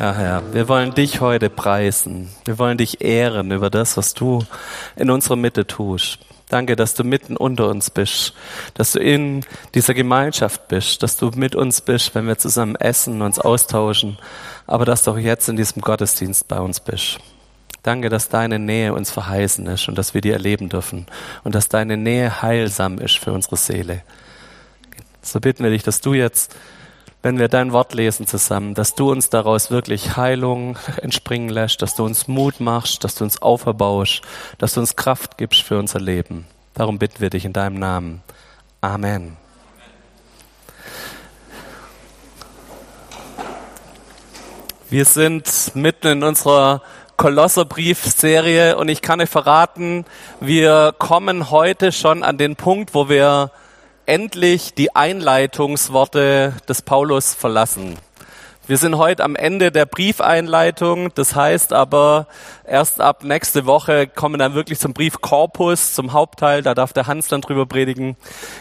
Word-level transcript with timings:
Ja, 0.00 0.14
Herr, 0.14 0.54
wir 0.54 0.66
wollen 0.66 0.94
dich 0.94 1.20
heute 1.20 1.50
preisen. 1.50 2.30
Wir 2.46 2.58
wollen 2.58 2.78
dich 2.78 3.02
ehren 3.02 3.50
über 3.50 3.68
das, 3.68 3.98
was 3.98 4.14
du 4.14 4.46
in 4.96 5.10
unserer 5.10 5.36
Mitte 5.36 5.66
tust. 5.66 6.20
Danke, 6.48 6.74
dass 6.74 6.94
du 6.94 7.04
mitten 7.04 7.36
unter 7.36 7.68
uns 7.68 7.90
bist, 7.90 8.32
dass 8.72 8.92
du 8.92 8.98
in 8.98 9.44
dieser 9.74 9.92
Gemeinschaft 9.92 10.68
bist, 10.68 11.02
dass 11.02 11.18
du 11.18 11.32
mit 11.34 11.54
uns 11.54 11.82
bist, 11.82 12.14
wenn 12.14 12.26
wir 12.26 12.38
zusammen 12.38 12.76
essen, 12.76 13.20
uns 13.20 13.38
austauschen, 13.38 14.18
aber 14.66 14.86
dass 14.86 15.02
du 15.02 15.10
auch 15.10 15.18
jetzt 15.18 15.50
in 15.50 15.56
diesem 15.56 15.82
Gottesdienst 15.82 16.48
bei 16.48 16.60
uns 16.60 16.80
bist. 16.80 17.18
Danke, 17.82 18.08
dass 18.08 18.30
deine 18.30 18.58
Nähe 18.58 18.94
uns 18.94 19.10
verheißen 19.10 19.66
ist 19.66 19.86
und 19.86 19.98
dass 19.98 20.14
wir 20.14 20.22
die 20.22 20.30
erleben 20.30 20.70
dürfen 20.70 21.04
und 21.44 21.54
dass 21.54 21.68
deine 21.68 21.98
Nähe 21.98 22.40
heilsam 22.40 22.96
ist 22.96 23.18
für 23.18 23.34
unsere 23.34 23.58
Seele. 23.58 24.02
So 25.20 25.40
bitten 25.40 25.62
wir 25.62 25.70
dich, 25.70 25.82
dass 25.82 26.00
du 26.00 26.14
jetzt 26.14 26.56
wenn 27.22 27.38
wir 27.38 27.48
dein 27.48 27.72
Wort 27.72 27.92
lesen 27.92 28.26
zusammen, 28.26 28.74
dass 28.74 28.94
du 28.94 29.10
uns 29.10 29.28
daraus 29.28 29.70
wirklich 29.70 30.16
Heilung 30.16 30.78
entspringen 31.02 31.50
lässt, 31.50 31.82
dass 31.82 31.94
du 31.94 32.04
uns 32.04 32.28
Mut 32.28 32.60
machst, 32.60 33.04
dass 33.04 33.14
du 33.14 33.24
uns 33.24 33.42
auferbaust, 33.42 34.22
dass 34.58 34.74
du 34.74 34.80
uns 34.80 34.96
Kraft 34.96 35.36
gibst 35.36 35.62
für 35.62 35.78
unser 35.78 36.00
Leben. 36.00 36.46
Darum 36.74 36.98
bitten 36.98 37.20
wir 37.20 37.30
dich 37.30 37.44
in 37.44 37.52
deinem 37.52 37.78
Namen. 37.78 38.22
Amen. 38.80 39.36
Wir 44.88 45.04
sind 45.04 45.72
mitten 45.74 46.08
in 46.08 46.22
unserer 46.24 46.82
Kolosserbriefserie 47.16 48.76
und 48.76 48.88
ich 48.88 49.02
kann 49.02 49.20
euch 49.20 49.28
verraten, 49.28 50.06
wir 50.40 50.94
kommen 50.98 51.50
heute 51.50 51.92
schon 51.92 52.22
an 52.22 52.38
den 52.38 52.56
Punkt, 52.56 52.94
wo 52.94 53.08
wir 53.08 53.52
endlich 54.10 54.74
die 54.74 54.96
Einleitungsworte 54.96 56.54
des 56.68 56.82
Paulus 56.82 57.32
verlassen. 57.32 57.96
Wir 58.66 58.76
sind 58.76 58.98
heute 58.98 59.22
am 59.22 59.36
Ende 59.36 59.70
der 59.70 59.86
Briefeinleitung. 59.86 61.14
Das 61.14 61.36
heißt 61.36 61.72
aber, 61.72 62.26
erst 62.66 63.00
ab 63.00 63.22
nächste 63.22 63.66
Woche 63.66 64.08
kommen 64.08 64.40
dann 64.40 64.54
wirklich 64.54 64.80
zum 64.80 64.94
Briefkorpus, 64.94 65.94
zum 65.94 66.12
Hauptteil. 66.12 66.62
Da 66.62 66.74
darf 66.74 66.92
der 66.92 67.06
Hans 67.06 67.28
dann 67.28 67.40
drüber 67.40 67.66
predigen. 67.66 68.16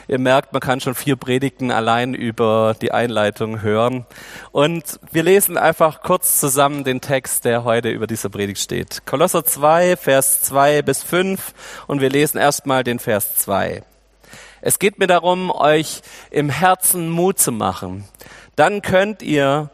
Ihr 0.08 0.20
merkt, 0.20 0.54
man 0.54 0.60
kann 0.60 0.82
schon 0.82 0.94
vier 0.94 1.16
Predigten 1.16 1.72
allein 1.72 2.14
über 2.14 2.76
die 2.80 2.92
Einleitung 2.92 3.64
hören. 3.64 4.06
Und 4.52 5.00
wir 5.12 5.24
lesen 5.24 5.58
einfach 5.58 6.04
kurz 6.04 6.40
zusammen 6.40 6.84
den 6.84 7.02
Text, 7.02 7.44
der 7.44 7.64
heute 7.64 7.90
über 7.90 8.06
dieser 8.06 8.30
Predigt 8.30 8.62
steht. 8.62 9.08
Kolosser 9.08 9.44
2, 9.44 9.98
Vers 9.98 10.44
2 10.44 10.84
bis 10.84 11.02
5. 11.02 11.56
Und 11.88 12.02
wir 12.02 12.12
lesen 12.12 12.38
erstmal 12.38 12.84
den 12.84 13.00
Vers 13.00 13.36
2. 13.38 13.82
Es 14.62 14.80
geht 14.80 15.00
mir 15.00 15.08
darum, 15.08 15.52
euch 15.52 16.02
im 16.32 16.50
Herzen 16.50 17.10
Mut 17.10 17.40
zu 17.40 17.52
machen. 17.52 18.06
Dann 18.56 18.82
könnt 18.82 19.22
ihr 19.22 19.70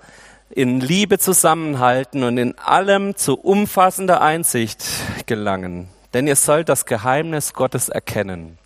in 0.49 0.79
Liebe 0.79 1.17
zusammenhalten 1.17 2.23
und 2.23 2.37
in 2.37 2.57
allem 2.59 3.15
zu 3.15 3.35
umfassender 3.35 4.21
Einsicht 4.21 4.85
gelangen. 5.25 5.89
Denn 6.13 6.27
ihr 6.27 6.35
sollt 6.35 6.69
das 6.69 6.85
Geheimnis 6.85 7.53
Gottes 7.53 7.89
erkennen. 7.89 8.57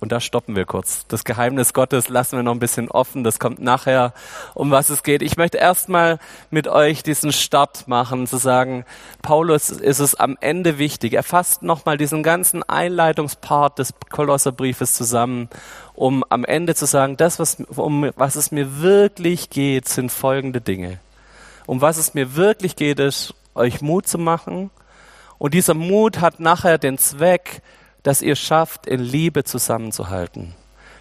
Und 0.00 0.12
da 0.12 0.20
stoppen 0.20 0.56
wir 0.56 0.64
kurz. 0.64 1.06
Das 1.08 1.24
Geheimnis 1.24 1.74
Gottes 1.74 2.08
lassen 2.08 2.36
wir 2.36 2.42
noch 2.42 2.54
ein 2.54 2.58
bisschen 2.58 2.90
offen. 2.90 3.22
Das 3.22 3.38
kommt 3.38 3.58
nachher, 3.60 4.14
um 4.54 4.70
was 4.70 4.88
es 4.88 5.02
geht. 5.02 5.20
Ich 5.20 5.36
möchte 5.36 5.58
erstmal 5.58 6.18
mit 6.50 6.68
euch 6.68 7.02
diesen 7.02 7.32
Start 7.32 7.86
machen, 7.86 8.26
zu 8.26 8.38
sagen, 8.38 8.86
Paulus 9.20 9.68
ist 9.68 9.98
es 9.98 10.14
am 10.14 10.38
Ende 10.40 10.78
wichtig. 10.78 11.12
Er 11.12 11.22
fasst 11.22 11.62
nochmal 11.62 11.98
diesen 11.98 12.22
ganzen 12.22 12.62
Einleitungspart 12.62 13.78
des 13.78 13.92
Kolosserbriefes 14.08 14.94
zusammen, 14.94 15.50
um 15.94 16.24
am 16.30 16.46
Ende 16.46 16.74
zu 16.74 16.86
sagen, 16.86 17.18
das, 17.18 17.38
was, 17.38 17.58
um 17.76 18.10
was 18.16 18.36
es 18.36 18.52
mir 18.52 18.80
wirklich 18.80 19.50
geht, 19.50 19.86
sind 19.86 20.10
folgende 20.10 20.62
Dinge. 20.62 20.98
Um 21.66 21.82
was 21.82 21.98
es 21.98 22.14
mir 22.14 22.36
wirklich 22.36 22.74
geht, 22.74 23.00
ist, 23.00 23.34
euch 23.54 23.82
Mut 23.82 24.08
zu 24.08 24.16
machen. 24.16 24.70
Und 25.36 25.52
dieser 25.52 25.74
Mut 25.74 26.20
hat 26.20 26.40
nachher 26.40 26.78
den 26.78 26.96
Zweck, 26.96 27.60
dass 28.02 28.22
ihr 28.22 28.36
schafft, 28.36 28.86
in 28.86 29.00
Liebe 29.00 29.44
zusammenzuhalten. 29.44 30.54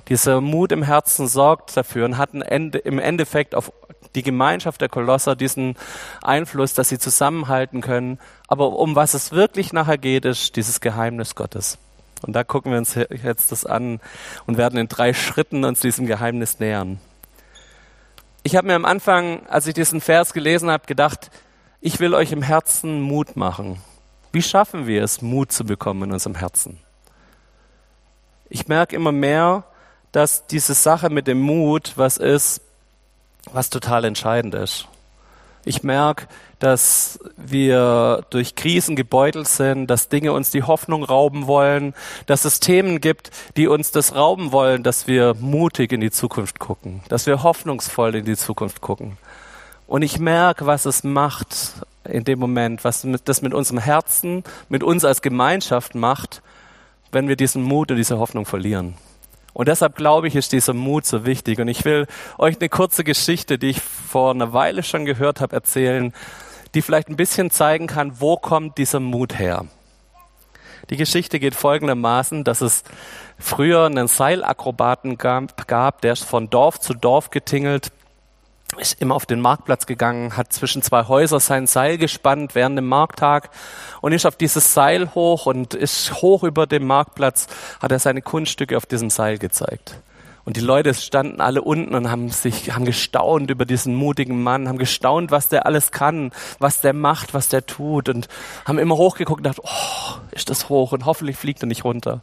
Dieser 0.07 0.41
Mut 0.41 0.71
im 0.71 0.83
Herzen 0.83 1.27
sorgt 1.27 1.77
dafür 1.77 2.05
und 2.05 2.17
hat 2.17 2.33
im 2.33 2.99
Endeffekt 2.99 3.53
auf 3.53 3.71
die 4.15 4.23
Gemeinschaft 4.23 4.81
der 4.81 4.89
Kolosser 4.89 5.35
diesen 5.35 5.75
Einfluss, 6.23 6.73
dass 6.73 6.89
sie 6.89 6.97
zusammenhalten 6.97 7.81
können. 7.81 8.19
Aber 8.47 8.79
um 8.79 8.95
was 8.95 9.13
es 9.13 9.31
wirklich 9.31 9.71
nachher 9.71 9.99
geht, 9.99 10.25
ist 10.25 10.55
dieses 10.55 10.81
Geheimnis 10.81 11.35
Gottes. 11.35 11.77
Und 12.23 12.33
da 12.33 12.43
gucken 12.43 12.71
wir 12.71 12.79
uns 12.79 12.95
jetzt 12.95 13.51
das 13.51 13.65
an 13.65 13.99
und 14.47 14.57
werden 14.57 14.79
in 14.79 14.87
drei 14.87 15.13
Schritten 15.13 15.63
uns 15.63 15.79
diesem 15.79 16.07
Geheimnis 16.07 16.59
nähern. 16.59 16.99
Ich 18.43 18.55
habe 18.55 18.67
mir 18.67 18.75
am 18.75 18.85
Anfang, 18.85 19.45
als 19.47 19.67
ich 19.67 19.73
diesen 19.73 20.01
Vers 20.01 20.33
gelesen 20.33 20.71
habe, 20.71 20.87
gedacht, 20.87 21.29
ich 21.81 21.99
will 21.99 22.13
euch 22.13 22.31
im 22.31 22.41
Herzen 22.41 22.99
Mut 23.01 23.35
machen. 23.35 23.81
Wie 24.31 24.41
schaffen 24.41 24.87
wir 24.87 25.03
es, 25.03 25.21
Mut 25.21 25.51
zu 25.51 25.65
bekommen 25.65 26.03
in 26.03 26.11
unserem 26.13 26.35
Herzen? 26.35 26.79
Ich 28.49 28.67
merke 28.67 28.95
immer 28.95 29.11
mehr, 29.11 29.63
dass 30.11 30.47
diese 30.47 30.73
Sache 30.73 31.09
mit 31.09 31.27
dem 31.27 31.39
Mut 31.39 31.93
was 31.95 32.17
ist, 32.17 32.61
was 33.51 33.69
total 33.69 34.05
entscheidend 34.05 34.55
ist. 34.55 34.87
Ich 35.65 35.83
merke, 35.83 36.27
dass 36.59 37.19
wir 37.37 38.25
durch 38.29 38.55
Krisen 38.55 38.95
gebeutelt 38.95 39.47
sind, 39.47 39.87
dass 39.87 40.09
Dinge 40.09 40.33
uns 40.33 40.51
die 40.51 40.63
Hoffnung 40.63 41.03
rauben 41.03 41.47
wollen, 41.47 41.93
dass 42.25 42.45
es 42.45 42.59
Themen 42.59 43.01
gibt, 43.01 43.31
die 43.55 43.67
uns 43.67 43.91
das 43.91 44.15
rauben 44.15 44.51
wollen, 44.51 44.83
dass 44.83 45.07
wir 45.07 45.35
mutig 45.39 45.91
in 45.91 46.01
die 46.01 46.11
Zukunft 46.11 46.59
gucken, 46.59 47.01
dass 47.07 47.25
wir 47.25 47.43
hoffnungsvoll 47.43 48.15
in 48.15 48.25
die 48.25 48.37
Zukunft 48.37 48.81
gucken. 48.81 49.17
Und 49.87 50.01
ich 50.01 50.19
merke, 50.19 50.65
was 50.65 50.85
es 50.85 51.03
macht 51.03 51.73
in 52.03 52.23
dem 52.23 52.39
Moment, 52.39 52.83
was 52.83 53.05
das 53.25 53.41
mit 53.41 53.53
unserem 53.53 53.79
Herzen, 53.79 54.43
mit 54.69 54.83
uns 54.83 55.05
als 55.05 55.21
Gemeinschaft 55.21 55.95
macht, 55.95 56.41
wenn 57.11 57.27
wir 57.27 57.35
diesen 57.35 57.63
Mut 57.63 57.91
und 57.91 57.97
diese 57.97 58.19
Hoffnung 58.19 58.45
verlieren. 58.45 58.95
Und 59.53 59.67
deshalb 59.67 59.95
glaube 59.95 60.27
ich, 60.27 60.35
ist 60.35 60.51
dieser 60.51 60.73
Mut 60.73 61.05
so 61.05 61.25
wichtig. 61.25 61.59
Und 61.59 61.67
ich 61.67 61.83
will 61.83 62.07
euch 62.37 62.57
eine 62.59 62.69
kurze 62.69 63.03
Geschichte, 63.03 63.57
die 63.57 63.71
ich 63.71 63.81
vor 63.81 64.31
einer 64.31 64.53
Weile 64.53 64.83
schon 64.83 65.05
gehört 65.05 65.41
habe, 65.41 65.55
erzählen, 65.55 66.13
die 66.75 66.81
vielleicht 66.81 67.09
ein 67.09 67.17
bisschen 67.17 67.49
zeigen 67.49 67.87
kann, 67.87 68.19
wo 68.19 68.37
kommt 68.37 68.77
dieser 68.77 68.99
Mut 68.99 69.37
her. 69.37 69.65
Die 70.89 70.97
Geschichte 70.97 71.39
geht 71.39 71.55
folgendermaßen, 71.55 72.43
dass 72.43 72.61
es 72.61 72.83
früher 73.37 73.85
einen 73.85 74.07
Seilakrobaten 74.07 75.17
gab, 75.17 76.01
der 76.01 76.13
ist 76.13 76.23
von 76.23 76.49
Dorf 76.49 76.79
zu 76.79 76.93
Dorf 76.93 77.29
getingelt 77.29 77.91
ist 78.79 79.01
immer 79.01 79.15
auf 79.15 79.25
den 79.25 79.41
Marktplatz 79.41 79.85
gegangen, 79.85 80.35
hat 80.35 80.53
zwischen 80.53 80.81
zwei 80.81 81.07
Häuser 81.07 81.39
sein 81.39 81.67
Seil 81.67 81.97
gespannt 81.97 82.55
während 82.55 82.77
dem 82.77 82.87
Markttag 82.87 83.49
und 84.01 84.13
ist 84.13 84.25
auf 84.25 84.35
dieses 84.35 84.73
Seil 84.73 85.13
hoch 85.13 85.45
und 85.45 85.73
ist 85.73 86.21
hoch 86.21 86.43
über 86.43 86.65
dem 86.65 86.87
Marktplatz, 86.87 87.47
hat 87.81 87.91
er 87.91 87.99
seine 87.99 88.21
Kunststücke 88.21 88.77
auf 88.77 88.85
diesem 88.85 89.09
Seil 89.09 89.37
gezeigt. 89.37 89.99
Und 90.45 90.57
die 90.57 90.61
Leute 90.61 90.93
standen 90.93 91.41
alle 91.41 91.61
unten 91.61 91.93
und 91.93 92.09
haben 92.09 92.29
sich, 92.29 92.73
haben 92.73 92.85
gestaunt 92.85 93.51
über 93.51 93.65
diesen 93.65 93.93
mutigen 93.93 94.41
Mann, 94.41 94.67
haben 94.67 94.79
gestaunt, 94.79 95.29
was 95.29 95.49
der 95.49 95.67
alles 95.67 95.91
kann, 95.91 96.31
was 96.57 96.81
der 96.81 96.93
macht, 96.93 97.35
was 97.35 97.49
der 97.49 97.65
tut 97.65 98.09
und 98.09 98.27
haben 98.65 98.79
immer 98.79 98.97
hochgeguckt 98.97 99.41
und 99.41 99.43
gedacht, 99.43 99.61
oh, 99.63 100.17
ist 100.31 100.49
das 100.49 100.69
hoch 100.69 100.91
und 100.91 101.05
hoffentlich 101.05 101.37
fliegt 101.37 101.61
er 101.61 101.67
nicht 101.67 101.83
runter. 101.83 102.21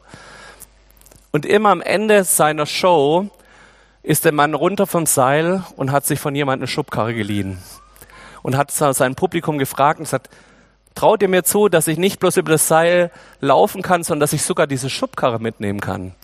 Und 1.31 1.47
immer 1.47 1.69
am 1.69 1.83
Ende 1.83 2.25
seiner 2.25 2.67
Show 2.67 3.31
ist 4.07 4.25
der 4.25 4.31
Mann 4.31 4.55
runter 4.55 4.87
vom 4.87 5.05
Seil 5.05 5.65
und 5.75 5.91
hat 5.91 6.07
sich 6.07 6.21
von 6.21 6.33
jemandem 6.37 6.63
eine 6.63 6.69
Schubkarre 6.69 7.13
geliehen. 7.13 7.59
Und 8.45 8.57
hat 8.57 8.71
sein 8.71 9.17
Publikum 9.17 9.59
gefragt 9.59 9.99
und 9.99 10.05
gesagt, 10.05 10.31
traut 10.95 11.23
ihr 11.23 11.29
mir 11.29 11.43
zu, 11.43 11.69
dass 11.69 11.89
ich 11.89 11.99
nicht 11.99 12.21
bloß 12.21 12.37
über 12.37 12.53
das 12.53 12.69
Seil 12.69 13.11
laufen 13.41 13.83
kann, 13.83 14.05
sondern 14.05 14.21
dass 14.21 14.33
ich 14.33 14.43
sogar 14.43 14.69
diese 14.69 14.91
Schubkarre 14.91 15.41
mitnehmen 15.41 15.81
kann? 15.81 16.15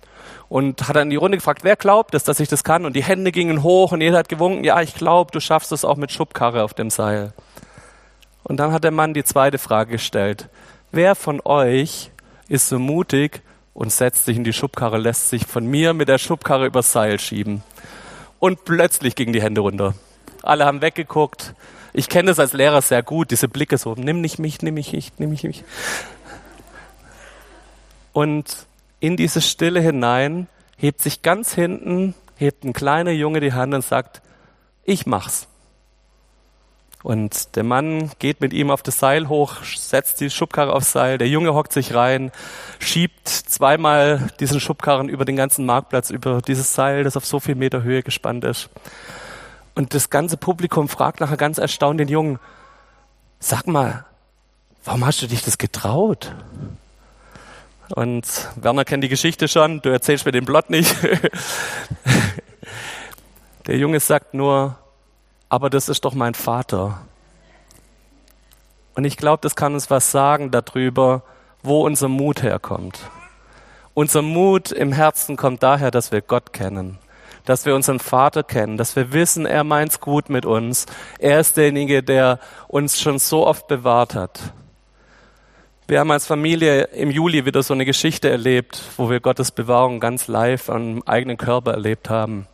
Und 0.48 0.86
hat 0.86 0.94
dann 0.94 1.10
die 1.10 1.16
Runde 1.16 1.38
gefragt, 1.38 1.64
wer 1.64 1.74
glaubt 1.74 2.14
es, 2.14 2.22
dass 2.22 2.38
ich 2.38 2.48
das 2.48 2.62
kann? 2.62 2.86
Und 2.86 2.94
die 2.94 3.02
Hände 3.02 3.32
gingen 3.32 3.64
hoch 3.64 3.90
und 3.90 4.00
jeder 4.00 4.18
hat 4.18 4.28
gewunken, 4.28 4.62
ja, 4.62 4.80
ich 4.80 4.94
glaube, 4.94 5.32
du 5.32 5.40
schaffst 5.40 5.72
es 5.72 5.84
auch 5.84 5.96
mit 5.96 6.12
Schubkarre 6.12 6.62
auf 6.62 6.74
dem 6.74 6.88
Seil. 6.88 7.32
Und 8.44 8.58
dann 8.58 8.70
hat 8.70 8.84
der 8.84 8.92
Mann 8.92 9.12
die 9.12 9.24
zweite 9.24 9.58
Frage 9.58 9.90
gestellt. 9.90 10.48
Wer 10.92 11.16
von 11.16 11.40
euch 11.44 12.12
ist 12.46 12.68
so 12.68 12.78
mutig 12.78 13.42
und 13.74 13.92
setzt 13.92 14.24
sich 14.24 14.36
in 14.36 14.44
die 14.44 14.52
Schubkarre, 14.52 14.98
lässt 14.98 15.30
sich 15.30 15.46
von 15.46 15.66
mir 15.66 15.94
mit 15.94 16.08
der 16.08 16.18
Schubkarre 16.18 16.66
übers 16.66 16.92
Seil 16.92 17.18
schieben? 17.18 17.62
und 18.42 18.64
plötzlich 18.64 19.14
gingen 19.14 19.32
die 19.32 19.40
Hände 19.40 19.60
runter. 19.60 19.94
Alle 20.42 20.64
haben 20.64 20.82
weggeguckt. 20.82 21.54
Ich 21.92 22.08
kenne 22.08 22.26
das 22.26 22.40
als 22.40 22.52
Lehrer 22.52 22.82
sehr 22.82 23.04
gut, 23.04 23.30
diese 23.30 23.46
Blicke 23.46 23.78
so, 23.78 23.94
nimm 23.94 24.20
nicht 24.20 24.40
mich, 24.40 24.62
nimm 24.62 24.74
mich 24.74 24.92
nicht, 24.92 25.20
nimm 25.20 25.30
mich 25.30 25.44
nicht. 25.44 25.64
Und 28.12 28.66
in 28.98 29.16
diese 29.16 29.40
Stille 29.40 29.78
hinein 29.78 30.48
hebt 30.76 31.02
sich 31.02 31.22
ganz 31.22 31.54
hinten, 31.54 32.16
hebt 32.34 32.64
ein 32.64 32.72
kleiner 32.72 33.12
Junge 33.12 33.38
die 33.38 33.52
Hand 33.52 33.74
und 33.74 33.84
sagt, 33.84 34.22
ich 34.82 35.06
mach's. 35.06 35.46
Und 37.02 37.56
der 37.56 37.64
Mann 37.64 38.12
geht 38.20 38.40
mit 38.40 38.52
ihm 38.52 38.70
auf 38.70 38.82
das 38.82 38.98
Seil 38.98 39.28
hoch, 39.28 39.64
setzt 39.64 40.20
die 40.20 40.30
Schubkarre 40.30 40.72
aufs 40.72 40.92
Seil, 40.92 41.18
der 41.18 41.28
Junge 41.28 41.52
hockt 41.52 41.72
sich 41.72 41.94
rein, 41.94 42.30
schiebt 42.78 43.28
zweimal 43.28 44.28
diesen 44.38 44.60
Schubkarren 44.60 45.08
über 45.08 45.24
den 45.24 45.34
ganzen 45.34 45.66
Marktplatz, 45.66 46.10
über 46.10 46.40
dieses 46.42 46.74
Seil, 46.74 47.02
das 47.02 47.16
auf 47.16 47.26
so 47.26 47.40
viel 47.40 47.56
Meter 47.56 47.82
Höhe 47.82 48.04
gespannt 48.04 48.44
ist. 48.44 48.70
Und 49.74 49.94
das 49.94 50.10
ganze 50.10 50.36
Publikum 50.36 50.88
fragt 50.88 51.20
nachher 51.20 51.36
ganz 51.36 51.58
erstaunt 51.58 51.98
den 51.98 52.08
Jungen, 52.08 52.38
sag 53.40 53.66
mal, 53.66 54.04
warum 54.84 55.04
hast 55.04 55.22
du 55.22 55.26
dich 55.26 55.42
das 55.42 55.58
getraut? 55.58 56.32
Und 57.94 58.26
Werner 58.56 58.84
kennt 58.84 59.02
die 59.02 59.08
Geschichte 59.08 59.48
schon, 59.48 59.82
du 59.82 59.88
erzählst 59.90 60.24
mir 60.24 60.32
den 60.32 60.44
Plot 60.44 60.70
nicht. 60.70 60.94
Der 63.66 63.76
Junge 63.76 64.00
sagt 64.00 64.34
nur, 64.34 64.76
aber 65.52 65.68
das 65.68 65.90
ist 65.90 66.06
doch 66.06 66.14
mein 66.14 66.32
Vater. 66.32 67.02
Und 68.94 69.04
ich 69.04 69.18
glaube, 69.18 69.40
das 69.42 69.54
kann 69.54 69.74
uns 69.74 69.90
was 69.90 70.10
sagen 70.10 70.50
darüber, 70.50 71.24
wo 71.62 71.84
unser 71.84 72.08
Mut 72.08 72.42
herkommt. 72.42 73.00
Unser 73.92 74.22
Mut 74.22 74.72
im 74.72 74.92
Herzen 74.92 75.36
kommt 75.36 75.62
daher, 75.62 75.90
dass 75.90 76.10
wir 76.10 76.22
Gott 76.22 76.54
kennen, 76.54 76.96
dass 77.44 77.66
wir 77.66 77.74
unseren 77.74 77.98
Vater 77.98 78.44
kennen, 78.44 78.78
dass 78.78 78.96
wir 78.96 79.12
wissen, 79.12 79.44
er 79.44 79.62
meint's 79.62 80.00
gut 80.00 80.30
mit 80.30 80.46
uns. 80.46 80.86
Er 81.18 81.38
ist 81.38 81.58
derjenige, 81.58 82.02
der 82.02 82.38
uns 82.66 82.98
schon 82.98 83.18
so 83.18 83.46
oft 83.46 83.68
bewahrt 83.68 84.14
hat. 84.14 84.54
Wir 85.86 86.00
haben 86.00 86.12
als 86.12 86.26
Familie 86.26 86.84
im 86.94 87.10
Juli 87.10 87.44
wieder 87.44 87.62
so 87.62 87.74
eine 87.74 87.84
Geschichte 87.84 88.30
erlebt, 88.30 88.80
wo 88.96 89.10
wir 89.10 89.20
Gottes 89.20 89.50
Bewahrung 89.50 90.00
ganz 90.00 90.28
live 90.28 90.70
am 90.70 91.02
eigenen 91.02 91.36
Körper 91.36 91.72
erlebt 91.72 92.08
haben. 92.08 92.46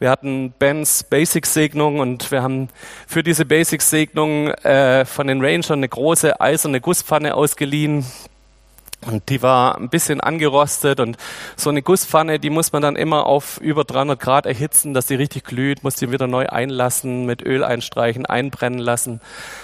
Wir 0.00 0.10
hatten 0.10 0.52
Bens 0.52 1.02
Basic-Segnung 1.02 1.98
und 1.98 2.30
wir 2.30 2.42
haben 2.42 2.68
für 3.08 3.24
diese 3.24 3.44
Basic-Segnung 3.44 4.48
äh, 4.48 5.04
von 5.04 5.26
den 5.26 5.44
Rangern 5.44 5.78
eine 5.78 5.88
große 5.88 6.40
eiserne 6.40 6.80
Gusspfanne 6.80 7.34
ausgeliehen. 7.34 8.06
Und 9.06 9.28
die 9.28 9.42
war 9.42 9.76
ein 9.76 9.88
bisschen 9.88 10.20
angerostet 10.20 11.00
und 11.00 11.16
so 11.56 11.70
eine 11.70 11.82
Gusspfanne, 11.82 12.38
die 12.38 12.50
muss 12.50 12.72
man 12.72 12.82
dann 12.82 12.94
immer 12.94 13.26
auf 13.26 13.60
über 13.60 13.84
300 13.84 14.20
Grad 14.20 14.46
erhitzen, 14.46 14.94
dass 14.94 15.06
die 15.06 15.14
richtig 15.16 15.44
glüht, 15.44 15.82
muss 15.82 15.96
die 15.96 16.12
wieder 16.12 16.26
neu 16.28 16.46
einlassen, 16.46 17.24
mit 17.24 17.42
Öl 17.42 17.64
einstreichen, 17.64 18.26
einbrennen 18.26 18.80
lassen. 18.80 19.20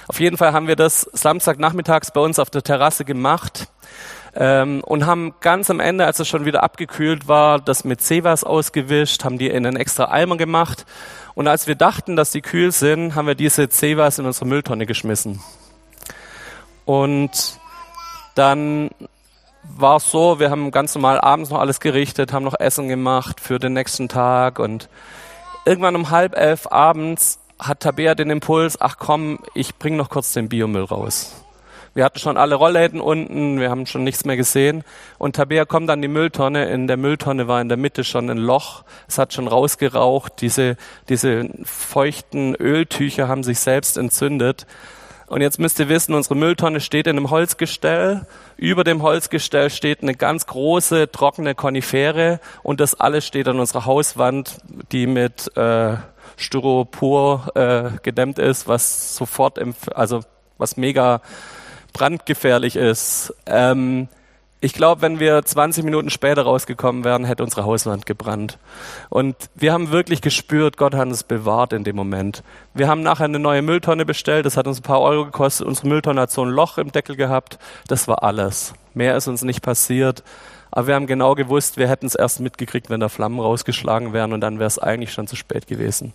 Auf 0.09 0.19
jeden 0.19 0.37
Fall 0.37 0.53
haben 0.53 0.67
wir 0.69 0.77
das 0.77 1.03
Samstagnachmittags 1.13 2.13
bei 2.13 2.21
uns 2.21 2.39
auf 2.41 2.51
der 2.51 2.63
Terrasse 2.63 3.05
gemacht 3.05 3.69
ähm, 4.35 4.83
und 4.85 5.07
haben 5.07 5.35
ganz 5.41 5.71
am 5.71 5.81
Ende, 5.81 6.07
als 6.07 6.19
es 6.19 6.29
schon 6.29 6.45
wieder 6.45 6.63
abgekühlt 6.63 7.29
war, 7.29 7.61
das 7.61 7.85
mit 7.85 8.03
Sevas 8.03 8.45
ausgewischt, 8.45 9.25
haben 9.25 9.39
die 9.39 9.49
in 9.49 9.67
einen 9.67 9.77
extra 9.77 10.07
Eimer 10.07 10.37
gemacht 10.37 10.85
und 11.35 11.49
als 11.49 11.67
wir 11.67 11.75
dachten, 11.75 12.17
dass 12.17 12.31
die 12.31 12.43
kühl 12.43 12.73
sind, 12.73 13.15
haben 13.15 13.27
wir 13.27 13.35
diese 13.35 13.69
Sevas 13.71 14.19
in 14.19 14.27
unsere 14.27 14.47
Mülltonne 14.47 14.87
geschmissen. 14.87 15.41
Und 16.85 17.59
dann 18.35 18.91
war 19.63 19.97
es 19.97 20.11
so, 20.11 20.39
wir 20.39 20.51
haben 20.51 20.71
ganz 20.71 20.95
normal 20.95 21.21
abends 21.21 21.51
noch 21.51 21.59
alles 21.59 21.81
gerichtet, 21.81 22.33
haben 22.33 22.45
noch 22.45 22.59
Essen 22.59 22.89
gemacht 22.89 23.41
für 23.41 23.59
den 23.59 23.73
nächsten 23.73 24.09
Tag 24.09 24.59
und 24.59 24.89
irgendwann 25.65 25.97
um 25.97 26.11
halb 26.11 26.37
elf 26.37 26.67
abends 26.67 27.41
hat 27.59 27.81
Tabea 27.81 28.15
den 28.15 28.31
Impuls, 28.31 28.81
ach 28.81 28.97
komm, 28.99 29.39
ich 29.55 29.77
bring 29.77 29.97
noch 29.97 30.11
kurz 30.11 30.33
den 30.33 30.49
Biomüll 30.49 30.85
raus. 30.85 31.44
Wir 31.95 32.05
hatten 32.05 32.19
schon 32.19 32.37
alle 32.37 32.57
Rollläden 32.57 33.01
unten, 33.01 33.61
wir 33.61 33.71
haben 33.71 33.87
schon 33.87 34.03
nichts 34.03 34.25
mehr 34.25 34.37
gesehen. 34.37 34.83
Und 35.17 35.37
Tabea 35.37 35.65
kommt 35.65 35.89
an 35.91 36.03
die 36.03 36.09
Mülltonne. 36.09 36.69
In 36.69 36.89
der 36.89 36.97
Mülltonne 36.97 37.47
war 37.47 37.61
in 37.61 37.69
der 37.69 37.79
Mitte 37.79 38.03
schon 38.03 38.29
ein 38.29 38.39
Loch. 38.39 38.83
Es 39.07 39.17
hat 39.17 39.33
schon 39.33 39.47
rausgeraucht. 39.47 40.41
Diese, 40.41 40.77
diese 41.09 41.49
feuchten 41.63 42.57
Öltücher 42.57 43.29
haben 43.29 43.45
sich 43.45 43.61
selbst 43.61 43.97
entzündet. 43.97 44.67
Und 45.29 45.41
jetzt 45.41 45.61
müsst 45.61 45.79
ihr 45.79 45.89
wissen, 45.89 46.15
unsere 46.15 46.35
Mülltonne 46.35 46.81
steht 46.81 47.07
in 47.07 47.17
einem 47.17 47.31
Holzgestell. 47.31 48.27
Über 48.57 48.83
dem 48.83 49.03
Holzgestell 49.03 49.71
steht 49.71 50.03
eine 50.03 50.15
ganz 50.15 50.47
große, 50.47 51.13
trockene 51.13 51.55
Konifere. 51.55 52.41
Und 52.65 52.81
das 52.81 52.99
alles 52.99 53.25
steht 53.25 53.47
an 53.47 53.61
unserer 53.61 53.87
Hauswand, 53.87 54.59
die 54.91 55.07
mit 55.07 55.57
äh, 55.57 55.97
Styropor 56.37 57.53
äh, 57.55 57.91
gedämmt 58.03 58.41
ist, 58.41 58.67
was 58.67 59.15
sofort, 59.15 59.61
also 59.95 60.21
was 60.59 60.77
mega 60.77 61.21
brandgefährlich 61.95 62.77
ist. 62.77 63.33
Ähm, 63.47 64.09
ich 64.61 64.73
glaube, 64.73 65.03
wenn 65.03 65.21
wir 65.21 65.45
20 65.45 65.85
Minuten 65.85 66.09
später 66.09 66.43
rausgekommen 66.43 67.05
wären, 67.05 67.27
hätte 67.27 67.43
unsere 67.43 67.67
Hauswand 67.67 68.07
gebrannt. 68.07 68.59
Und 69.11 69.37
wir 69.55 69.75
haben 69.75 69.91
wirklich 69.91 70.23
gespürt, 70.23 70.79
Gott 70.79 70.95
hat 70.95 71.07
uns 71.07 71.23
bewahrt 71.23 71.75
in 71.75 71.85
dem 71.85 71.97
Moment. 71.97 72.43
Wir 72.73 72.89
haben 72.89 73.03
nachher 73.03 73.27
eine 73.27 73.39
neue 73.39 73.61
Mülltonne 73.61 74.07
bestellt, 74.07 74.47
das 74.47 74.57
hat 74.57 74.67
uns 74.67 74.79
ein 74.79 74.83
paar 74.83 75.03
Euro 75.03 75.27
gekostet. 75.27 75.67
Unsere 75.67 75.89
Mülltonne 75.89 76.23
hat 76.23 76.31
so 76.31 76.43
ein 76.43 76.49
Loch 76.49 76.79
im 76.79 76.93
Deckel 76.93 77.15
gehabt. 77.17 77.59
Das 77.89 78.09
war 78.09 78.23
alles. 78.23 78.73
Mehr 78.95 79.17
ist 79.17 79.29
uns 79.29 79.43
nicht 79.43 79.63
passiert. 79.63 80.23
Aber 80.71 80.87
wir 80.87 80.95
haben 80.95 81.07
genau 81.07 81.35
gewusst, 81.35 81.77
wir 81.77 81.89
hätten 81.89 82.07
es 82.07 82.15
erst 82.15 82.41
mitgekriegt, 82.41 82.89
wenn 82.89 83.01
da 83.01 83.11
Flammen 83.11 83.41
rausgeschlagen 83.41 84.13
wären 84.15 84.33
und 84.33 84.41
dann 84.41 84.59
wäre 84.59 84.67
es 84.67 84.79
eigentlich 84.79 85.13
schon 85.13 85.27
zu 85.27 85.37
spät 85.37 85.67
gewesen. 85.67 86.15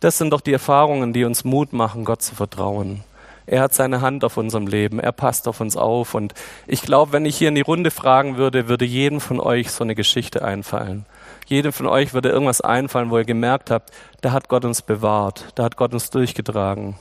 Das 0.00 0.18
sind 0.18 0.30
doch 0.30 0.40
die 0.40 0.52
Erfahrungen, 0.52 1.12
die 1.12 1.24
uns 1.24 1.44
Mut 1.44 1.72
machen, 1.72 2.04
Gott 2.04 2.22
zu 2.22 2.34
vertrauen. 2.34 3.04
Er 3.46 3.62
hat 3.62 3.74
seine 3.74 4.00
Hand 4.00 4.24
auf 4.24 4.36
unserem 4.36 4.66
Leben. 4.66 4.98
Er 4.98 5.12
passt 5.12 5.48
auf 5.48 5.60
uns 5.60 5.76
auf. 5.76 6.14
Und 6.14 6.34
ich 6.66 6.82
glaube, 6.82 7.12
wenn 7.12 7.26
ich 7.26 7.36
hier 7.36 7.48
in 7.48 7.54
die 7.54 7.60
Runde 7.60 7.90
fragen 7.90 8.36
würde, 8.36 8.68
würde 8.68 8.84
jedem 8.84 9.20
von 9.20 9.40
euch 9.40 9.70
so 9.70 9.84
eine 9.84 9.94
Geschichte 9.94 10.44
einfallen. 10.44 11.06
Jedem 11.46 11.72
von 11.72 11.86
euch 11.86 12.14
würde 12.14 12.30
irgendwas 12.30 12.60
einfallen, 12.60 13.10
wo 13.10 13.18
ihr 13.18 13.24
gemerkt 13.24 13.70
habt, 13.70 13.90
da 14.22 14.32
hat 14.32 14.48
Gott 14.48 14.64
uns 14.64 14.82
bewahrt. 14.82 15.46
Da 15.56 15.64
hat 15.64 15.76
Gott 15.76 15.92
uns 15.92 16.10
durchgetragen. 16.10 16.96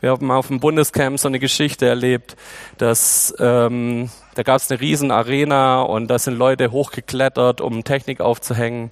Wir 0.00 0.10
haben 0.10 0.30
auf 0.30 0.48
dem 0.48 0.60
Bundescamp 0.60 1.18
so 1.18 1.28
eine 1.28 1.38
Geschichte 1.38 1.86
erlebt, 1.86 2.36
dass 2.76 3.34
ähm, 3.38 4.10
da 4.34 4.42
gab 4.42 4.56
es 4.56 4.70
eine 4.70 4.80
riesen 4.80 5.10
Arena 5.10 5.80
und 5.80 6.08
da 6.08 6.18
sind 6.18 6.36
Leute 6.36 6.70
hochgeklettert, 6.70 7.62
um 7.62 7.82
Technik 7.82 8.20
aufzuhängen. 8.20 8.90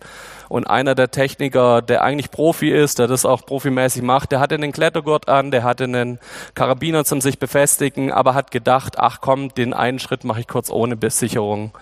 Und 0.48 0.64
einer 0.66 0.94
der 0.94 1.10
Techniker, 1.10 1.82
der 1.82 2.02
eigentlich 2.02 2.30
Profi 2.30 2.70
ist, 2.70 2.98
der 2.98 3.06
das 3.06 3.26
auch 3.26 3.44
profimäßig 3.44 4.02
macht, 4.02 4.32
der 4.32 4.40
hatte 4.40 4.54
einen 4.54 4.72
Klettergurt 4.72 5.28
an, 5.28 5.50
der 5.50 5.62
hatte 5.62 5.84
einen 5.84 6.18
Karabiner 6.54 7.04
zum 7.04 7.20
sich 7.20 7.38
befestigen, 7.38 8.10
aber 8.10 8.34
hat 8.34 8.50
gedacht, 8.50 8.98
ach 8.98 9.18
komm, 9.20 9.52
den 9.52 9.74
einen 9.74 9.98
Schritt 9.98 10.24
mache 10.24 10.40
ich 10.40 10.48
kurz 10.48 10.70
ohne 10.70 10.96
Besicherung. 10.96 11.72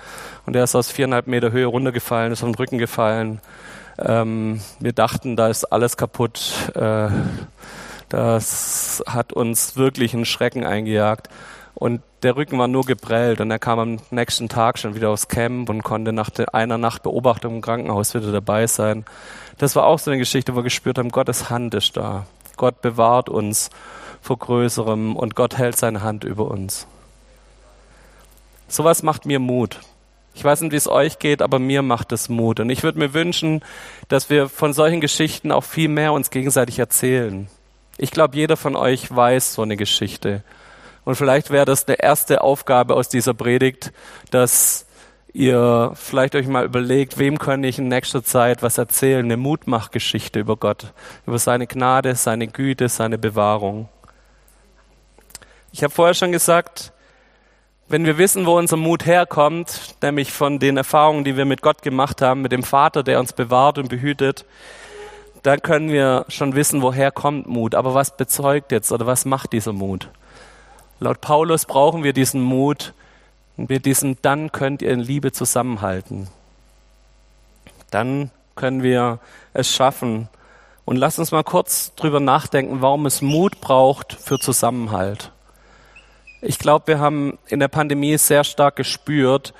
Und 0.47 0.57
er 0.57 0.65
ist 0.65 0.75
aus 0.75 0.91
viereinhalb 0.91 1.29
Meter 1.29 1.53
Höhe 1.53 1.67
runtergefallen, 1.67 2.33
ist 2.33 2.43
auf 2.43 2.49
den 2.49 2.57
Rücken 2.57 2.79
gefallen. 2.79 3.41
Ähm, 3.99 4.61
wir 4.81 4.93
dachten, 4.93 5.37
da 5.37 5.49
ist 5.49 5.65
alles 5.67 5.97
kaputt. 5.97 6.53
Äh, 6.75 7.09
das 8.13 9.03
hat 9.07 9.33
uns 9.33 9.77
wirklich 9.77 10.13
einen 10.13 10.27
Schrecken 10.27 10.65
eingejagt. 10.65 11.31
Und 11.75 12.03
der 12.23 12.37
Rücken 12.37 12.59
war 12.59 12.69
nur 12.69 12.85
geprellt 12.85 13.41
und 13.41 13.51
er 13.51 13.59
kam 13.59 13.79
am 13.79 13.99
nächsten 14.11 14.51
Tag 14.51 14.79
schon 14.79 14.95
wieder 14.95 15.09
aufs 15.09 15.29
Camp 15.29 15.71
und 15.71 15.83
konnte 15.83 16.13
nach 16.13 16.31
einer 16.53 16.77
Nacht 16.77 17.03
Beobachtung 17.03 17.57
im 17.57 17.61
Krankenhaus 17.63 18.13
wieder 18.13 18.31
dabei 18.31 18.67
sein. 18.67 19.07
Das 19.57 19.75
war 19.75 19.87
auch 19.87 19.99
so 19.99 20.11
eine 20.11 20.19
Geschichte, 20.19 20.53
wo 20.53 20.59
wir 20.59 20.63
gespürt 20.63 20.99
haben, 20.99 21.11
Gottes 21.11 21.49
Hand 21.49 21.73
ist 21.73 21.97
da. 21.97 22.27
Gott 22.59 22.83
bewahrt 22.83 23.31
uns 23.31 23.71
vor 24.21 24.39
Größerem 24.39 25.17
und 25.17 25.35
Gott 25.35 25.57
hält 25.57 25.77
seine 25.77 26.03
Hand 26.03 26.23
über 26.23 26.51
uns. 26.51 26.87
Sowas 28.69 29.03
macht 29.03 29.25
mir 29.25 29.39
Mut. 29.39 29.81
Ich 30.35 30.45
weiß 30.45 30.61
nicht, 30.61 30.73
wie 30.73 30.77
es 30.77 30.89
euch 30.89 31.19
geht, 31.19 31.41
aber 31.41 31.59
mir 31.59 31.81
macht 31.81 32.13
es 32.13 32.29
Mut. 32.29 32.61
Und 32.61 32.69
ich 32.69 32.83
würde 32.83 32.99
mir 32.99 33.15
wünschen, 33.15 33.63
dass 34.09 34.29
wir 34.29 34.51
von 34.51 34.75
solchen 34.75 35.01
Geschichten 35.01 35.51
auch 35.51 35.65
viel 35.65 35.89
mehr 35.89 36.13
uns 36.13 36.31
gegenseitig 36.31 36.79
erzählen. 36.79 37.49
Ich 37.99 38.11
glaube, 38.11 38.37
jeder 38.37 38.57
von 38.57 38.77
euch 38.77 39.15
weiß 39.15 39.55
so 39.55 39.63
eine 39.63 39.77
Geschichte. 39.77 40.43
Und 41.05 41.17
vielleicht 41.17 41.51
wäre 41.51 41.65
das 41.65 41.87
eine 41.87 42.01
erste 42.01 42.43
Aufgabe 42.43 42.95
aus 42.95 43.09
dieser 43.09 43.35
Predigt, 43.35 43.93
dass 44.31 44.87
ihr 45.33 45.93
vielleicht 45.95 46.35
euch 46.35 46.47
mal 46.47 46.65
überlegt, 46.65 47.19
wem 47.19 47.39
kann 47.39 47.65
ich 47.65 47.79
in 47.79 47.89
nächster 47.89 48.23
Zeit 48.23 48.63
was 48.63 48.79
erzählen, 48.79 49.25
eine 49.25 49.37
Mutmachgeschichte 49.37 50.41
über 50.41 50.57
Gott, 50.57 50.93
über 51.27 51.39
seine 51.39 51.67
Gnade, 51.67 52.15
seine 52.15 52.49
Güte, 52.49 52.89
seine 52.89 53.19
Bewahrung. 53.19 53.89
Ich 55.73 55.83
habe 55.83 55.93
vorher 55.93 56.15
schon 56.15 56.33
gesagt, 56.33 56.93
wenn 57.89 58.05
wir 58.05 58.19
wissen, 58.19 58.47
wo 58.47 58.59
unser 58.59 58.77
Mut 58.77 59.07
herkommt, 59.07 59.97
nämlich 60.03 60.33
von 60.33 60.59
den 60.59 60.77
Erfahrungen, 60.77 61.25
die 61.25 61.37
wir 61.37 61.45
mit 61.45 61.63
Gott 61.63 61.83
gemacht 61.83 62.23
haben, 62.23 62.43
mit 62.43 62.53
dem 62.53 62.63
Vater, 62.63 63.03
der 63.03 63.19
uns 63.19 63.33
bewahrt 63.33 63.79
und 63.79 63.89
behütet, 63.89 64.45
dann 65.43 65.61
können 65.63 65.91
wir 65.91 66.25
schon 66.29 66.55
wissen, 66.55 66.83
woher 66.83 67.11
kommt 67.11 67.47
Mut. 67.47 67.75
Aber 67.75 67.95
was 67.95 68.17
bezeugt 68.17 68.73
jetzt 68.73 68.93
oder 68.93 69.07
was 69.07 69.25
macht 69.25 69.53
dieser 69.53 69.73
Mut? 69.73 70.09
Laut 71.01 71.21
Paulus 71.21 71.65
brauchen 71.65 72.05
wir 72.05 72.13
diesen 72.13 72.41
Mut 72.41 72.95
und 73.57 73.69
wir 73.69 73.81
diesen, 73.81 74.19
dann 74.23 74.53
könnt 74.53 74.83
ihr 74.83 74.91
in 74.91 75.01
Liebe 75.01 75.33
zusammenhalten. 75.33 76.29
Dann 77.91 78.31
können 78.55 78.83
wir 78.83 79.19
es 79.53 79.75
schaffen. 79.75 80.29
Und 80.85 80.97
lasst 80.97 81.19
uns 81.19 81.33
mal 81.33 81.45
kurz 81.45 81.95
drüber 81.95 82.21
nachdenken, 82.21 82.81
warum 82.81 83.07
es 83.07 83.21
Mut 83.21 83.61
braucht 83.61 84.13
für 84.13 84.39
Zusammenhalt. 84.39 85.31
Ich 86.41 86.59
glaube, 86.59 86.89
wir 86.89 86.99
haben 86.99 87.39
in 87.47 87.61
der 87.61 87.69
Pandemie 87.69 88.17
sehr 88.19 88.43
stark 88.45 88.77
gespürt, 88.77 89.55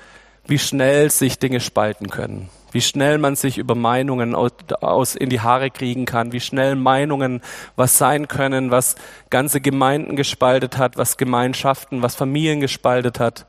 wie 0.45 0.59
schnell 0.59 1.09
sich 1.09 1.39
Dinge 1.39 1.59
spalten 1.59 2.09
können 2.09 2.49
wie 2.73 2.81
schnell 2.81 3.19
man 3.19 3.35
sich 3.35 3.57
über 3.57 3.75
Meinungen 3.75 4.35
aus, 4.35 4.51
aus, 4.81 5.15
in 5.15 5.29
die 5.29 5.39
Haare 5.39 5.69
kriegen 5.69 6.05
kann, 6.05 6.33
wie 6.33 6.39
schnell 6.39 6.75
Meinungen 6.75 7.41
was 7.75 7.97
sein 7.97 8.27
können, 8.27 8.71
was 8.71 8.95
ganze 9.29 9.61
Gemeinden 9.61 10.15
gespaltet 10.15 10.77
hat, 10.77 10.97
was 10.97 11.17
Gemeinschaften, 11.17 12.01
was 12.01 12.15
Familien 12.15 12.59
gespaltet 12.59 13.19
hat. 13.19 13.45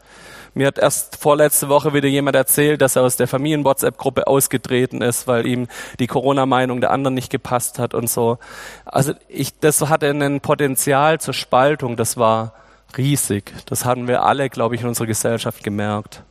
Mir 0.53 0.69
hat 0.69 0.79
erst 0.79 1.17
vorletzte 1.17 1.69
Woche 1.69 1.95
wieder 1.95 2.07
jemand 2.07 2.37
erzählt, 2.37 2.81
dass 2.81 2.95
er 2.95 3.03
aus 3.03 3.17
der 3.17 3.27
Familien-WhatsApp-Gruppe 3.27 4.29
ausgetreten 4.29 5.03
ist, 5.03 5.27
weil 5.27 5.47
ihm 5.47 5.67
die 5.99 6.07
Corona-Meinung 6.07 6.81
der 6.81 6.93
anderen 6.93 7.15
nicht 7.15 7.31
gepasst 7.31 7.81
hat 7.81 7.93
und 7.93 8.09
so. 8.09 8.39
Also 8.85 9.15
ich, 9.27 9.59
das 9.59 9.81
hatte 9.89 10.09
ein 10.09 10.41
Potenzial 10.41 11.19
zur 11.19 11.35
Spaltung, 11.35 11.97
das 11.97 12.17
war 12.17 12.53
riesig. 12.97 13.53
Das 13.67 13.85
haben 13.85 14.07
wir 14.07 14.23
alle, 14.23 14.49
glaube 14.49 14.77
ich, 14.77 14.83
in 14.83 14.89
unserer 14.89 15.09
Gesellschaft 15.09 15.65
gemerkt. 15.65 16.23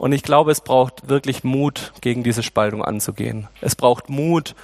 Und 0.00 0.12
ich 0.12 0.22
glaube, 0.22 0.50
es 0.50 0.62
braucht 0.62 1.10
wirklich 1.10 1.44
Mut, 1.44 1.92
gegen 2.00 2.22
diese 2.22 2.42
Spaltung 2.42 2.82
anzugehen. 2.82 3.48
Es 3.60 3.76
braucht 3.76 4.08
Mut, 4.08 4.54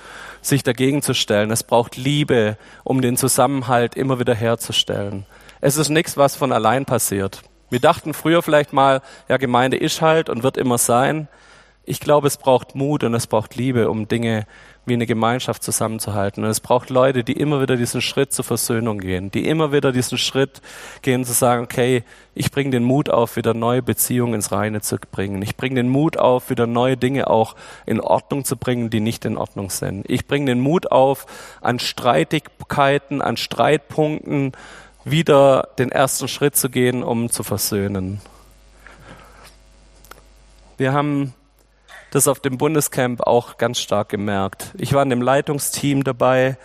sich 0.40 0.62
dagegen 0.62 1.02
zu 1.02 1.12
stellen. 1.12 1.50
Es 1.50 1.62
braucht 1.62 1.98
Liebe, 1.98 2.56
um 2.84 3.02
den 3.02 3.18
Zusammenhalt 3.18 3.96
immer 3.96 4.18
wieder 4.18 4.34
herzustellen. 4.34 5.26
Es 5.60 5.76
ist 5.76 5.90
nichts, 5.90 6.16
was 6.16 6.36
von 6.36 6.52
allein 6.52 6.86
passiert. 6.86 7.42
Wir 7.68 7.80
dachten 7.80 8.14
früher 8.14 8.42
vielleicht 8.42 8.72
mal, 8.72 9.02
ja, 9.28 9.36
Gemeinde 9.36 9.76
ist 9.76 10.00
halt 10.00 10.30
und 10.30 10.42
wird 10.42 10.56
immer 10.56 10.78
sein. 10.78 11.28
Ich 11.88 12.00
glaube, 12.00 12.26
es 12.26 12.36
braucht 12.36 12.74
Mut 12.74 13.04
und 13.04 13.14
es 13.14 13.28
braucht 13.28 13.54
Liebe, 13.54 13.88
um 13.88 14.08
Dinge 14.08 14.46
wie 14.86 14.94
eine 14.94 15.06
Gemeinschaft 15.06 15.62
zusammenzuhalten. 15.62 16.42
Und 16.42 16.50
es 16.50 16.58
braucht 16.58 16.90
Leute, 16.90 17.22
die 17.22 17.34
immer 17.34 17.60
wieder 17.62 17.76
diesen 17.76 18.00
Schritt 18.00 18.32
zur 18.32 18.44
Versöhnung 18.44 18.98
gehen, 18.98 19.30
die 19.30 19.48
immer 19.48 19.70
wieder 19.70 19.92
diesen 19.92 20.18
Schritt 20.18 20.62
gehen 21.02 21.24
zu 21.24 21.32
sagen, 21.32 21.62
okay, 21.62 22.02
ich 22.34 22.50
bringe 22.50 22.70
den 22.70 22.82
Mut 22.82 23.08
auf, 23.08 23.36
wieder 23.36 23.54
neue 23.54 23.82
Beziehungen 23.82 24.34
ins 24.34 24.50
Reine 24.50 24.80
zu 24.80 24.96
bringen. 24.98 25.42
Ich 25.42 25.56
bringe 25.56 25.76
den 25.76 25.88
Mut 25.88 26.16
auf, 26.18 26.50
wieder 26.50 26.66
neue 26.66 26.96
Dinge 26.96 27.30
auch 27.30 27.54
in 27.86 28.00
Ordnung 28.00 28.44
zu 28.44 28.56
bringen, 28.56 28.90
die 28.90 29.00
nicht 29.00 29.24
in 29.24 29.36
Ordnung 29.36 29.70
sind. 29.70 30.10
Ich 30.10 30.26
bringe 30.26 30.46
den 30.46 30.60
Mut 30.60 30.90
auf, 30.90 31.26
an 31.60 31.78
Streitigkeiten, 31.78 33.22
an 33.22 33.36
Streitpunkten 33.36 34.52
wieder 35.04 35.68
den 35.78 35.92
ersten 35.92 36.26
Schritt 36.26 36.56
zu 36.56 36.68
gehen, 36.68 37.04
um 37.04 37.30
zu 37.30 37.44
versöhnen. 37.44 38.20
Wir 40.78 40.92
haben 40.92 41.32
das 42.10 42.28
auf 42.28 42.40
dem 42.40 42.58
Bundescamp 42.58 43.20
auch 43.20 43.58
ganz 43.58 43.78
stark 43.78 44.08
gemerkt. 44.08 44.72
Ich 44.78 44.92
war 44.92 45.02
in 45.02 45.10
dem 45.10 45.22
Leitungsteam 45.22 46.04
dabei 46.04 46.56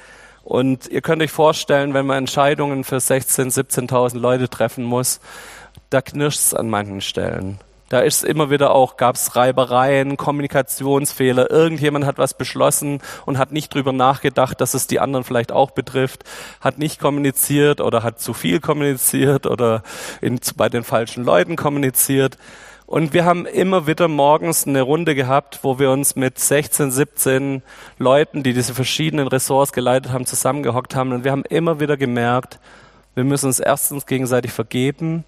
und 0.43 0.87
ihr 0.87 1.01
könnt 1.01 1.21
euch 1.21 1.31
vorstellen, 1.31 1.93
wenn 1.93 2.05
man 2.05 2.19
Entscheidungen 2.19 2.83
für 2.83 2.97
16.000, 2.97 3.89
17.000 3.89 4.17
Leute 4.17 4.49
treffen 4.49 4.83
muss, 4.83 5.19
da 5.89 6.01
knirscht 6.01 6.39
es 6.39 6.53
an 6.53 6.69
manchen 6.69 7.01
Stellen. 7.01 7.59
Da 7.91 7.99
ist 7.99 8.23
immer 8.23 8.49
wieder 8.49 8.73
auch, 8.73 8.95
gab 8.95 9.15
es 9.15 9.35
Reibereien, 9.35 10.15
Kommunikationsfehler. 10.15 11.51
Irgendjemand 11.51 12.05
hat 12.05 12.17
was 12.17 12.33
beschlossen 12.33 13.01
und 13.25 13.37
hat 13.37 13.51
nicht 13.51 13.73
drüber 13.73 13.91
nachgedacht, 13.91 14.61
dass 14.61 14.73
es 14.73 14.87
die 14.87 15.01
anderen 15.01 15.25
vielleicht 15.25 15.51
auch 15.51 15.71
betrifft, 15.71 16.23
hat 16.61 16.77
nicht 16.77 17.01
kommuniziert 17.01 17.81
oder 17.81 18.01
hat 18.01 18.21
zu 18.21 18.33
viel 18.33 18.61
kommuniziert 18.61 19.45
oder 19.45 19.83
in, 20.21 20.39
bei 20.55 20.69
den 20.69 20.85
falschen 20.85 21.25
Leuten 21.25 21.57
kommuniziert. 21.57 22.37
Und 22.91 23.13
wir 23.13 23.23
haben 23.23 23.45
immer 23.45 23.87
wieder 23.87 24.09
morgens 24.09 24.67
eine 24.67 24.81
Runde 24.81 25.15
gehabt, 25.15 25.59
wo 25.61 25.79
wir 25.79 25.91
uns 25.91 26.17
mit 26.17 26.37
16, 26.37 26.91
17 26.91 27.63
Leuten, 27.97 28.43
die 28.43 28.53
diese 28.53 28.73
verschiedenen 28.73 29.29
Ressorts 29.29 29.71
geleitet 29.71 30.11
haben, 30.11 30.25
zusammengehockt 30.25 30.93
haben. 30.93 31.13
Und 31.13 31.23
wir 31.23 31.31
haben 31.31 31.45
immer 31.45 31.79
wieder 31.79 31.95
gemerkt, 31.95 32.59
wir 33.15 33.23
müssen 33.23 33.45
uns 33.45 33.61
erstens 33.61 34.05
gegenseitig 34.05 34.51
vergeben 34.51 35.23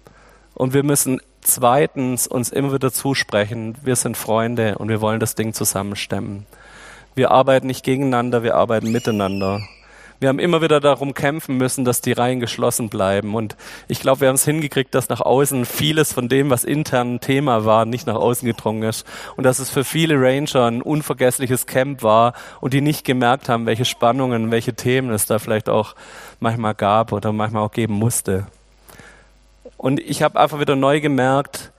und 0.52 0.74
wir 0.74 0.82
müssen 0.82 1.22
zweitens 1.40 2.26
uns 2.26 2.50
immer 2.50 2.74
wieder 2.74 2.92
zusprechen, 2.92 3.76
wir 3.82 3.96
sind 3.96 4.18
Freunde 4.18 4.76
und 4.76 4.90
wir 4.90 5.00
wollen 5.00 5.18
das 5.18 5.34
Ding 5.34 5.54
zusammenstemmen. 5.54 6.44
Wir 7.14 7.30
arbeiten 7.30 7.68
nicht 7.68 7.82
gegeneinander, 7.82 8.42
wir 8.42 8.56
arbeiten 8.56 8.92
miteinander. 8.92 9.62
Wir 10.20 10.28
haben 10.28 10.38
immer 10.38 10.62
wieder 10.62 10.80
darum 10.80 11.12
kämpfen 11.12 11.56
müssen, 11.56 11.84
dass 11.84 12.00
die 12.00 12.12
Reihen 12.12 12.40
geschlossen 12.40 12.88
bleiben. 12.88 13.34
Und 13.34 13.56
ich 13.88 14.00
glaube, 14.00 14.22
wir 14.22 14.28
haben 14.28 14.36
es 14.36 14.44
hingekriegt, 14.44 14.94
dass 14.94 15.08
nach 15.08 15.20
außen 15.20 15.66
vieles 15.66 16.12
von 16.12 16.28
dem, 16.28 16.50
was 16.50 16.64
intern 16.64 17.14
ein 17.14 17.20
Thema 17.20 17.64
war, 17.64 17.84
nicht 17.84 18.06
nach 18.06 18.14
außen 18.14 18.46
gedrungen 18.46 18.84
ist. 18.84 19.06
Und 19.36 19.44
dass 19.44 19.58
es 19.58 19.70
für 19.70 19.84
viele 19.84 20.14
Ranger 20.14 20.66
ein 20.66 20.82
unvergessliches 20.82 21.66
Camp 21.66 22.02
war 22.02 22.34
und 22.60 22.72
die 22.72 22.80
nicht 22.80 23.04
gemerkt 23.04 23.48
haben, 23.48 23.66
welche 23.66 23.84
Spannungen, 23.84 24.50
welche 24.50 24.74
Themen 24.74 25.10
es 25.10 25.26
da 25.26 25.38
vielleicht 25.38 25.68
auch 25.68 25.94
manchmal 26.40 26.74
gab 26.74 27.12
oder 27.12 27.32
manchmal 27.32 27.64
auch 27.64 27.72
geben 27.72 27.94
musste. 27.94 28.46
Und 29.76 30.00
ich 30.00 30.22
habe 30.22 30.40
einfach 30.40 30.60
wieder 30.60 30.76
neu 30.76 31.00
gemerkt, 31.00 31.72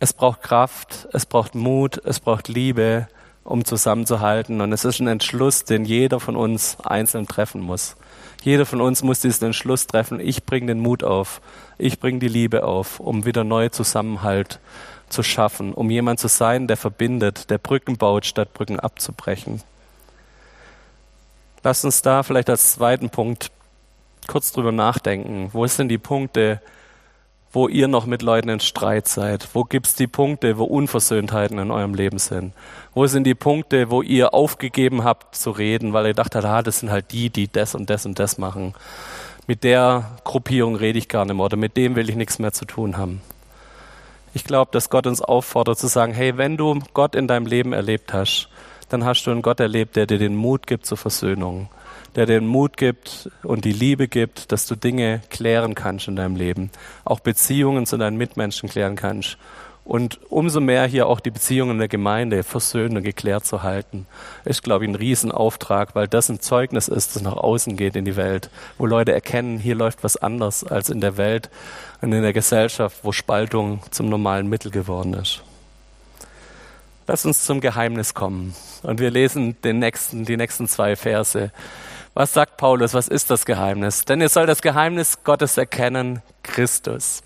es 0.00 0.12
braucht 0.12 0.42
Kraft, 0.42 1.08
es 1.12 1.24
braucht 1.24 1.54
Mut, 1.54 1.98
es 2.04 2.20
braucht 2.20 2.48
Liebe, 2.48 3.08
um 3.44 3.64
zusammenzuhalten. 3.64 4.60
Und 4.60 4.72
es 4.72 4.84
ist 4.84 5.00
ein 5.00 5.06
Entschluss, 5.06 5.64
den 5.64 5.84
jeder 5.84 6.18
von 6.18 6.36
uns 6.36 6.78
einzeln 6.82 7.28
treffen 7.28 7.60
muss. 7.60 7.96
Jeder 8.42 8.66
von 8.66 8.80
uns 8.80 9.02
muss 9.02 9.20
diesen 9.20 9.46
Entschluss 9.46 9.86
treffen. 9.86 10.20
Ich 10.20 10.44
bringe 10.44 10.66
den 10.66 10.80
Mut 10.80 11.04
auf. 11.04 11.40
Ich 11.78 12.00
bringe 12.00 12.18
die 12.18 12.28
Liebe 12.28 12.64
auf, 12.64 13.00
um 13.00 13.24
wieder 13.24 13.44
neue 13.44 13.70
Zusammenhalt 13.70 14.58
zu 15.08 15.22
schaffen, 15.22 15.72
um 15.72 15.90
jemand 15.90 16.18
zu 16.18 16.28
sein, 16.28 16.66
der 16.66 16.76
verbindet, 16.76 17.50
der 17.50 17.58
Brücken 17.58 17.96
baut, 17.96 18.26
statt 18.26 18.52
Brücken 18.52 18.80
abzubrechen. 18.80 19.62
Lass 21.62 21.84
uns 21.84 22.02
da 22.02 22.22
vielleicht 22.22 22.50
als 22.50 22.72
zweiten 22.72 23.10
Punkt 23.10 23.50
kurz 24.26 24.52
drüber 24.52 24.72
nachdenken. 24.72 25.50
Wo 25.52 25.66
sind 25.66 25.88
die 25.88 25.98
Punkte, 25.98 26.60
wo 27.54 27.68
ihr 27.68 27.86
noch 27.86 28.04
mit 28.04 28.22
Leuten 28.22 28.48
in 28.48 28.60
Streit 28.60 29.06
seid? 29.06 29.48
Wo 29.54 29.64
gibt's 29.64 29.94
die 29.94 30.08
Punkte, 30.08 30.58
wo 30.58 30.64
Unversöhntheiten 30.64 31.58
in 31.58 31.70
eurem 31.70 31.94
Leben 31.94 32.18
sind? 32.18 32.52
Wo 32.94 33.06
sind 33.06 33.24
die 33.24 33.36
Punkte, 33.36 33.90
wo 33.90 34.02
ihr 34.02 34.34
aufgegeben 34.34 35.04
habt 35.04 35.36
zu 35.36 35.50
reden, 35.52 35.92
weil 35.92 36.06
ihr 36.06 36.14
dachtet, 36.14 36.44
ah, 36.44 36.62
das 36.62 36.80
sind 36.80 36.90
halt 36.90 37.12
die, 37.12 37.30
die 37.30 37.48
das 37.48 37.74
und 37.74 37.88
das 37.90 38.06
und 38.06 38.18
das 38.18 38.38
machen. 38.38 38.74
Mit 39.46 39.62
der 39.62 40.10
Gruppierung 40.24 40.74
rede 40.74 40.98
ich 40.98 41.08
gar 41.08 41.24
nicht 41.24 41.34
mehr 41.34 41.44
oder 41.44 41.56
mit 41.56 41.76
dem 41.76 41.94
will 41.96 42.08
ich 42.08 42.16
nichts 42.16 42.38
mehr 42.38 42.52
zu 42.52 42.64
tun 42.64 42.96
haben. 42.96 43.20
Ich 44.32 44.42
glaube, 44.42 44.72
dass 44.72 44.90
Gott 44.90 45.06
uns 45.06 45.22
auffordert 45.22 45.78
zu 45.78 45.86
sagen, 45.86 46.12
hey, 46.12 46.36
wenn 46.36 46.56
du 46.56 46.80
Gott 46.92 47.14
in 47.14 47.28
deinem 47.28 47.46
Leben 47.46 47.72
erlebt 47.72 48.12
hast, 48.12 48.48
dann 48.94 49.04
hast 49.04 49.24
du 49.24 49.30
einen 49.30 49.42
Gott 49.42 49.60
erlebt, 49.60 49.96
der 49.96 50.06
dir 50.06 50.18
den 50.18 50.36
Mut 50.36 50.66
gibt 50.66 50.86
zur 50.86 50.96
Versöhnung 50.96 51.68
der 52.16 52.26
dir 52.26 52.38
den 52.38 52.46
Mut 52.46 52.76
gibt 52.76 53.28
und 53.42 53.64
die 53.64 53.72
Liebe 53.72 54.06
gibt, 54.06 54.52
dass 54.52 54.66
du 54.66 54.76
Dinge 54.76 55.20
klären 55.30 55.74
kannst 55.74 56.06
in 56.06 56.14
deinem 56.14 56.36
Leben, 56.36 56.70
auch 57.04 57.20
Beziehungen 57.20 57.86
zu 57.86 57.96
deinen 57.96 58.16
Mitmenschen 58.16 58.68
klären 58.68 58.94
kannst 58.94 59.36
und 59.84 60.20
umso 60.30 60.60
mehr 60.60 60.86
hier 60.86 61.06
auch 61.06 61.20
die 61.20 61.30
Beziehungen 61.30 61.78
der 61.78 61.88
Gemeinde 61.88 62.42
versöhnt 62.42 62.96
und 62.96 63.02
geklärt 63.02 63.44
zu 63.44 63.62
halten, 63.62 64.06
ist, 64.44 64.62
glaube 64.62 64.84
ich, 64.84 64.90
ein 64.90 64.94
Riesenauftrag, 64.94 65.94
weil 65.94 66.08
das 66.08 66.30
ein 66.30 66.40
Zeugnis 66.40 66.88
ist, 66.88 67.16
das 67.16 67.22
nach 67.22 67.36
außen 67.36 67.76
geht 67.76 67.94
in 67.94 68.04
die 68.04 68.16
Welt, 68.16 68.48
wo 68.78 68.86
Leute 68.86 69.12
erkennen, 69.12 69.58
hier 69.58 69.74
läuft 69.74 70.02
was 70.02 70.16
anders 70.16 70.64
als 70.64 70.88
in 70.88 71.00
der 71.00 71.16
Welt 71.16 71.50
und 72.00 72.12
in 72.12 72.22
der 72.22 72.32
Gesellschaft, 72.32 73.00
wo 73.02 73.12
Spaltung 73.12 73.80
zum 73.90 74.08
normalen 74.08 74.48
Mittel 74.48 74.70
geworden 74.70 75.14
ist. 75.14 75.42
Lass 77.06 77.26
uns 77.26 77.44
zum 77.44 77.60
Geheimnis 77.60 78.14
kommen. 78.14 78.54
Und 78.82 78.98
wir 78.98 79.10
lesen 79.10 79.60
den 79.62 79.78
nächsten, 79.78 80.24
die 80.24 80.36
nächsten 80.36 80.68
zwei 80.68 80.96
Verse. 80.96 81.50
Was 82.14 82.32
sagt 82.32 82.56
Paulus? 82.56 82.94
Was 82.94 83.08
ist 83.08 83.30
das 83.30 83.44
Geheimnis? 83.44 84.04
Denn 84.04 84.20
ihr 84.20 84.28
sollt 84.28 84.48
das 84.48 84.62
Geheimnis 84.62 85.22
Gottes 85.24 85.58
erkennen, 85.58 86.22
Christus. 86.42 87.22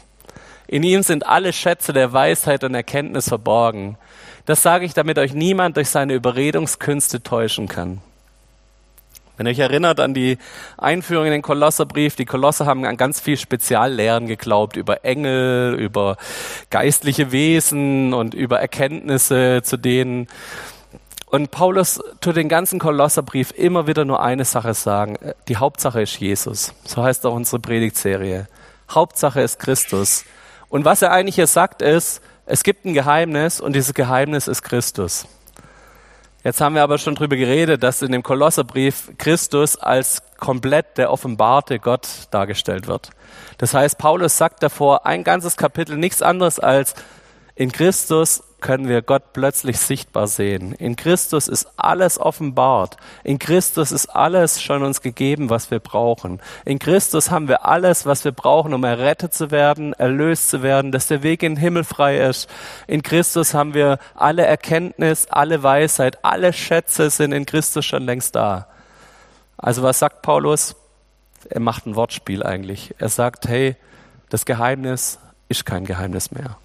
In 0.66 0.82
ihm 0.82 1.02
sind 1.02 1.26
alle 1.26 1.52
Schätze 1.52 1.92
der 1.92 2.12
Weisheit 2.12 2.64
und 2.64 2.74
Erkenntnis 2.74 3.28
verborgen. 3.28 3.96
Das 4.46 4.62
sage 4.62 4.84
ich, 4.84 4.94
damit 4.94 5.18
euch 5.18 5.32
niemand 5.32 5.76
durch 5.76 5.90
seine 5.90 6.14
Überredungskünste 6.14 7.22
täuschen 7.22 7.68
kann. 7.68 8.00
Wenn 9.38 9.46
ihr 9.46 9.52
euch 9.52 9.58
erinnert 9.60 10.00
an 10.00 10.12
die 10.12 10.36
Einführung 10.76 11.24
in 11.24 11.32
den 11.32 11.42
Kolosserbrief, 11.42 12.16
die 12.16 12.26
Kolosser 12.26 12.66
haben 12.66 12.84
an 12.84 12.96
ganz 12.96 13.20
viel 13.20 13.38
Speziallehren 13.38 14.26
geglaubt 14.26 14.76
über 14.76 15.04
Engel, 15.04 15.74
über 15.78 16.16
geistliche 16.68 17.32
Wesen 17.32 18.12
und 18.12 18.34
über 18.34 18.60
Erkenntnisse, 18.60 19.62
zu 19.62 19.76
denen 19.78 20.26
und 21.30 21.50
Paulus 21.50 22.00
tut 22.22 22.36
den 22.36 22.48
ganzen 22.48 22.78
Kolosserbrief 22.78 23.52
immer 23.54 23.86
wieder 23.86 24.06
nur 24.06 24.22
eine 24.22 24.46
Sache 24.46 24.72
sagen. 24.72 25.18
Die 25.48 25.58
Hauptsache 25.58 26.00
ist 26.00 26.18
Jesus. 26.18 26.72
So 26.84 27.02
heißt 27.02 27.26
auch 27.26 27.34
unsere 27.34 27.60
Predigtserie. 27.60 28.48
Hauptsache 28.90 29.42
ist 29.42 29.58
Christus. 29.58 30.24
Und 30.70 30.86
was 30.86 31.02
er 31.02 31.12
eigentlich 31.12 31.34
hier 31.34 31.46
sagt 31.46 31.82
ist, 31.82 32.22
es 32.46 32.62
gibt 32.62 32.86
ein 32.86 32.94
Geheimnis 32.94 33.60
und 33.60 33.74
dieses 33.74 33.92
Geheimnis 33.92 34.48
ist 34.48 34.62
Christus. 34.62 35.26
Jetzt 36.44 36.60
haben 36.60 36.76
wir 36.76 36.82
aber 36.82 36.98
schon 36.98 37.16
drüber 37.16 37.36
geredet, 37.36 37.82
dass 37.82 38.00
in 38.00 38.12
dem 38.12 38.22
Kolosserbrief 38.22 39.10
Christus 39.18 39.76
als 39.76 40.22
komplett 40.38 40.96
der 40.96 41.10
offenbarte 41.10 41.80
Gott 41.80 42.08
dargestellt 42.30 42.86
wird. 42.86 43.10
Das 43.58 43.74
heißt, 43.74 43.98
Paulus 43.98 44.38
sagt 44.38 44.62
davor 44.62 45.04
ein 45.04 45.24
ganzes 45.24 45.56
Kapitel 45.56 45.96
nichts 45.96 46.22
anderes 46.22 46.60
als 46.60 46.94
in 47.58 47.72
Christus 47.72 48.44
können 48.60 48.88
wir 48.88 49.02
Gott 49.02 49.32
plötzlich 49.32 49.80
sichtbar 49.80 50.28
sehen. 50.28 50.74
In 50.74 50.94
Christus 50.94 51.48
ist 51.48 51.66
alles 51.76 52.16
offenbart. 52.20 52.96
In 53.24 53.40
Christus 53.40 53.90
ist 53.90 54.06
alles 54.06 54.62
schon 54.62 54.84
uns 54.84 55.02
gegeben, 55.02 55.50
was 55.50 55.72
wir 55.72 55.80
brauchen. 55.80 56.40
In 56.64 56.78
Christus 56.78 57.32
haben 57.32 57.48
wir 57.48 57.66
alles, 57.66 58.06
was 58.06 58.24
wir 58.24 58.30
brauchen, 58.30 58.74
um 58.74 58.84
errettet 58.84 59.34
zu 59.34 59.50
werden, 59.50 59.92
erlöst 59.92 60.50
zu 60.50 60.62
werden, 60.62 60.92
dass 60.92 61.08
der 61.08 61.24
Weg 61.24 61.42
in 61.42 61.56
den 61.56 61.60
Himmel 61.60 61.82
frei 61.82 62.18
ist. 62.18 62.48
In 62.86 63.02
Christus 63.02 63.54
haben 63.54 63.74
wir 63.74 63.98
alle 64.14 64.46
Erkenntnis, 64.46 65.26
alle 65.28 65.64
Weisheit, 65.64 66.24
alle 66.24 66.52
Schätze 66.52 67.10
sind 67.10 67.32
in 67.32 67.44
Christus 67.44 67.84
schon 67.84 68.04
längst 68.04 68.36
da. 68.36 68.68
Also 69.56 69.82
was 69.82 69.98
sagt 69.98 70.22
Paulus? 70.22 70.76
Er 71.50 71.58
macht 71.58 71.86
ein 71.86 71.96
Wortspiel 71.96 72.44
eigentlich. 72.44 72.94
Er 72.98 73.08
sagt, 73.08 73.48
hey, 73.48 73.74
das 74.28 74.44
Geheimnis 74.44 75.18
ist 75.48 75.66
kein 75.66 75.86
Geheimnis 75.86 76.30
mehr. 76.30 76.56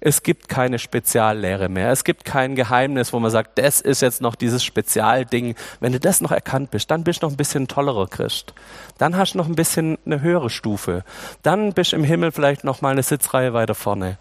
Es 0.00 0.22
gibt 0.22 0.48
keine 0.48 0.78
Speziallehre 0.78 1.68
mehr. 1.68 1.90
Es 1.90 2.04
gibt 2.04 2.24
kein 2.24 2.54
Geheimnis, 2.54 3.12
wo 3.12 3.20
man 3.20 3.30
sagt, 3.30 3.58
das 3.58 3.80
ist 3.80 4.02
jetzt 4.02 4.20
noch 4.20 4.34
dieses 4.34 4.64
Spezialding. 4.64 5.54
Wenn 5.80 5.92
du 5.92 6.00
das 6.00 6.20
noch 6.20 6.32
erkannt 6.32 6.70
bist, 6.70 6.90
dann 6.90 7.04
bist 7.04 7.22
du 7.22 7.26
noch 7.26 7.32
ein 7.32 7.36
bisschen 7.36 7.68
tollerer 7.68 8.06
Christ. 8.06 8.54
Dann 8.98 9.16
hast 9.16 9.34
du 9.34 9.38
noch 9.38 9.46
ein 9.46 9.54
bisschen 9.54 9.98
eine 10.04 10.20
höhere 10.20 10.50
Stufe. 10.50 11.04
Dann 11.42 11.72
bist 11.72 11.92
du 11.92 11.96
im 11.96 12.04
Himmel 12.04 12.32
vielleicht 12.32 12.64
noch 12.64 12.82
mal 12.82 12.90
eine 12.90 13.02
Sitzreihe 13.02 13.54
weiter 13.54 13.74
vorne. 13.74 14.18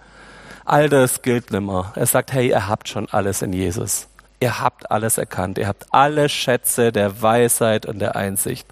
All 0.66 0.88
das 0.90 1.22
gilt 1.22 1.52
nimmer. 1.52 1.92
Er 1.96 2.06
sagt, 2.06 2.32
hey, 2.32 2.50
ihr 2.50 2.68
habt 2.68 2.88
schon 2.88 3.10
alles 3.10 3.42
in 3.42 3.52
Jesus. 3.52 4.08
Ihr 4.40 4.60
habt 4.60 4.92
alles 4.92 5.18
erkannt. 5.18 5.58
Ihr 5.58 5.68
habt 5.68 5.88
alle 5.92 6.30
Schätze 6.30 6.92
der 6.92 7.22
Weisheit 7.22 7.86
und 7.86 8.00
der 8.00 8.16
Einsicht. 8.16 8.68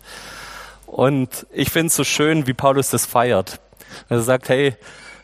Und 0.85 1.45
ich 1.51 1.69
finde 1.69 1.87
es 1.87 1.95
so 1.95 2.03
schön, 2.03 2.47
wie 2.47 2.53
Paulus 2.53 2.89
das 2.89 3.05
feiert. 3.05 3.59
Er 4.09 4.21
sagt, 4.21 4.49
hey, 4.49 4.75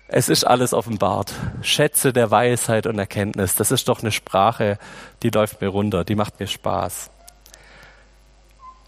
es 0.08 0.30
ist 0.30 0.46
alles 0.46 0.74
offenbart. 0.74 1.34
Schätze 1.62 2.14
der 2.14 2.32
Weisheit 2.32 2.88
und 2.88 2.98
Erkenntnis. 2.98 3.56
Das 3.56 3.72
ist 3.72 3.88
doch 3.90 4.02
eine 4.02 4.12
Sprache, 4.12 4.80
die 5.22 5.30
läuft 5.30 5.62
mir 5.62 5.68
runter, 5.68 6.04
die 6.04 6.16
macht 6.16 6.40
mir 6.40 6.48
Spaß. 6.48 7.10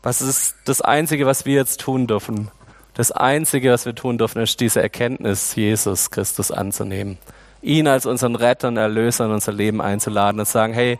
Was 0.02 0.22
ist 0.22 0.56
das 0.66 0.82
Einzige, 0.82 1.26
was 1.26 1.46
wir 1.46 1.56
jetzt 1.56 1.82
tun 1.82 2.08
dürfen? 2.08 2.50
Das 2.94 3.12
Einzige, 3.12 3.72
was 3.72 3.86
wir 3.86 3.96
tun 3.96 4.18
dürfen, 4.18 4.42
ist 4.42 4.60
diese 4.62 4.82
Erkenntnis, 4.82 5.56
Jesus 5.56 6.10
Christus 6.10 6.52
anzunehmen. 6.52 7.18
Ihn 7.62 7.88
als 7.88 8.06
unseren 8.06 8.36
Retter 8.36 8.70
und 8.70 8.78
Erlöser 8.78 9.26
in 9.26 9.32
unser 9.32 9.52
Leben 9.52 9.82
einzuladen 9.82 10.40
und 10.40 10.48
sagen, 10.48 10.74
hey, 10.74 11.00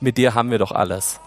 mit 0.00 0.16
dir 0.16 0.34
haben 0.34 0.50
wir 0.50 0.58
doch 0.58 0.72
alles. 0.72 1.20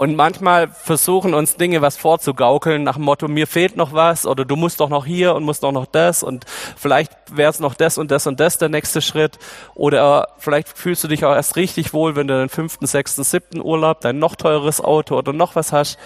Und 0.00 0.16
manchmal 0.16 0.68
versuchen 0.68 1.34
uns 1.34 1.58
Dinge 1.58 1.82
was 1.82 1.98
vorzugaukeln 1.98 2.84
nach 2.84 2.94
dem 2.94 3.04
Motto, 3.04 3.28
mir 3.28 3.46
fehlt 3.46 3.76
noch 3.76 3.92
was 3.92 4.24
oder 4.24 4.46
du 4.46 4.56
musst 4.56 4.80
doch 4.80 4.88
noch 4.88 5.04
hier 5.04 5.34
und 5.34 5.44
musst 5.44 5.62
doch 5.62 5.72
noch 5.72 5.84
das 5.84 6.22
und 6.22 6.46
vielleicht 6.48 7.12
wäre 7.36 7.50
es 7.50 7.60
noch 7.60 7.74
das 7.74 7.98
und 7.98 8.10
das 8.10 8.26
und 8.26 8.40
das 8.40 8.56
der 8.56 8.70
nächste 8.70 9.02
Schritt. 9.02 9.38
Oder 9.74 10.28
vielleicht 10.38 10.70
fühlst 10.70 11.04
du 11.04 11.08
dich 11.08 11.26
auch 11.26 11.34
erst 11.34 11.56
richtig 11.56 11.92
wohl, 11.92 12.16
wenn 12.16 12.28
du 12.28 12.38
den 12.38 12.48
fünften, 12.48 12.86
sechsten, 12.86 13.24
siebten 13.24 13.60
Urlaub, 13.60 14.00
dein 14.00 14.18
noch 14.18 14.36
teures 14.36 14.80
Auto 14.80 15.18
oder 15.18 15.34
noch 15.34 15.54
was 15.54 15.70
hast. 15.70 15.98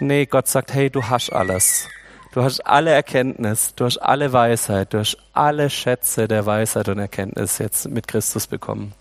Nee, 0.00 0.26
Gott 0.26 0.48
sagt, 0.48 0.74
hey, 0.74 0.90
du 0.90 1.04
hast 1.04 1.32
alles. 1.32 1.86
Du 2.32 2.42
hast 2.42 2.66
alle 2.66 2.90
Erkenntnis, 2.90 3.76
du 3.76 3.84
hast 3.84 3.98
alle 3.98 4.32
Weisheit, 4.32 4.92
du 4.92 4.98
hast 4.98 5.18
alle 5.32 5.70
Schätze 5.70 6.26
der 6.26 6.46
Weisheit 6.46 6.88
und 6.88 6.98
Erkenntnis 6.98 7.58
jetzt 7.58 7.88
mit 7.88 8.08
Christus 8.08 8.48
bekommen. 8.48 8.92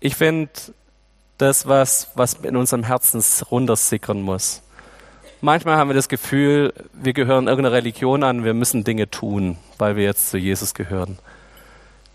Ich 0.00 0.14
finde, 0.14 0.50
das, 1.38 1.66
was, 1.66 2.10
was 2.14 2.34
in 2.34 2.56
unserem 2.56 2.84
Herzen 2.84 3.22
runtersickern 3.50 4.22
muss. 4.22 4.62
Manchmal 5.40 5.76
haben 5.76 5.90
wir 5.90 5.94
das 5.94 6.08
Gefühl, 6.08 6.72
wir 6.94 7.12
gehören 7.12 7.48
irgendeiner 7.48 7.74
Religion 7.74 8.22
an, 8.22 8.44
wir 8.44 8.54
müssen 8.54 8.84
Dinge 8.84 9.10
tun, 9.10 9.58
weil 9.78 9.96
wir 9.96 10.04
jetzt 10.04 10.30
zu 10.30 10.38
Jesus 10.38 10.74
gehören. 10.74 11.18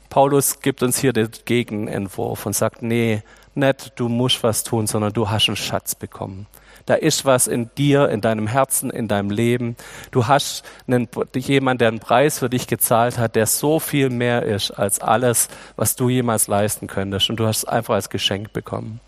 Paulus 0.09 0.61
gibt 0.61 0.81
uns 0.81 0.97
hier 0.97 1.13
den 1.13 1.29
Gegenentwurf 1.45 2.45
und 2.47 2.53
sagt, 2.53 2.81
nee, 2.81 3.21
nicht 3.53 3.93
du 3.97 4.09
musst 4.09 4.41
was 4.41 4.63
tun, 4.63 4.87
sondern 4.87 5.13
du 5.13 5.29
hast 5.29 5.47
einen 5.47 5.55
Schatz 5.55 5.93
bekommen. 5.93 6.47
Da 6.87 6.95
ist 6.95 7.23
was 7.23 7.45
in 7.45 7.69
dir, 7.77 8.09
in 8.09 8.21
deinem 8.21 8.47
Herzen, 8.47 8.89
in 8.89 9.07
deinem 9.07 9.29
Leben. 9.29 9.75
Du 10.09 10.25
hast 10.25 10.63
einen, 10.87 11.07
jemand, 11.35 11.81
der 11.81 11.89
einen 11.89 11.99
Preis 11.99 12.39
für 12.39 12.49
dich 12.49 12.65
gezahlt 12.65 13.19
hat, 13.19 13.35
der 13.35 13.45
so 13.45 13.79
viel 13.79 14.09
mehr 14.09 14.41
ist 14.41 14.71
als 14.71 14.99
alles, 14.99 15.49
was 15.75 15.95
du 15.95 16.09
jemals 16.09 16.47
leisten 16.47 16.87
könntest. 16.87 17.29
Und 17.29 17.35
du 17.35 17.45
hast 17.45 17.57
es 17.57 17.65
einfach 17.65 17.93
als 17.93 18.09
Geschenk 18.09 18.53
bekommen. 18.53 19.01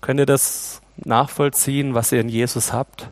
Könnt 0.00 0.20
ihr 0.20 0.26
das 0.26 0.80
nachvollziehen, 0.96 1.94
was 1.94 2.12
ihr 2.12 2.20
in 2.20 2.28
Jesus 2.28 2.72
habt? 2.72 3.10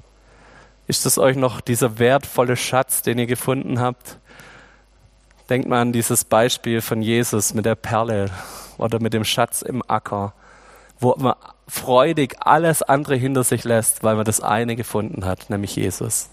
Ist 0.87 1.07
es 1.07 1.19
euch 1.19 1.37
noch 1.37 1.61
dieser 1.61 1.99
wertvolle 1.99 2.57
Schatz, 2.57 3.03
den 3.03 3.19
ihr 3.19 3.27
gefunden 3.27 3.81
habt? 3.81 4.19
Denkt 5.49 5.69
mal 5.69 5.81
an 5.81 5.93
dieses 5.93 6.25
Beispiel 6.25 6.81
von 6.81 7.03
Jesus 7.03 7.55
mit 7.55 7.67
der 7.67 7.75
Perle 7.75 8.31
oder 8.79 9.01
mit 9.01 9.13
dem 9.13 9.25
Schatz 9.25 9.63
im 9.63 9.83
Acker, 9.87 10.35
wo 10.99 11.15
man 11.17 11.35
freudig 11.69 12.37
alles 12.41 12.83
andere 12.83 13.17
hinter 13.17 13.45
sich 13.45 13.65
lässt, 13.65 14.03
weil 14.03 14.17
man 14.17 14.25
das 14.25 14.41
eine 14.41 14.77
gefunden 14.77 15.25
hat, 15.25 15.51
nämlich 15.51 15.77
Jesus. 15.77 16.29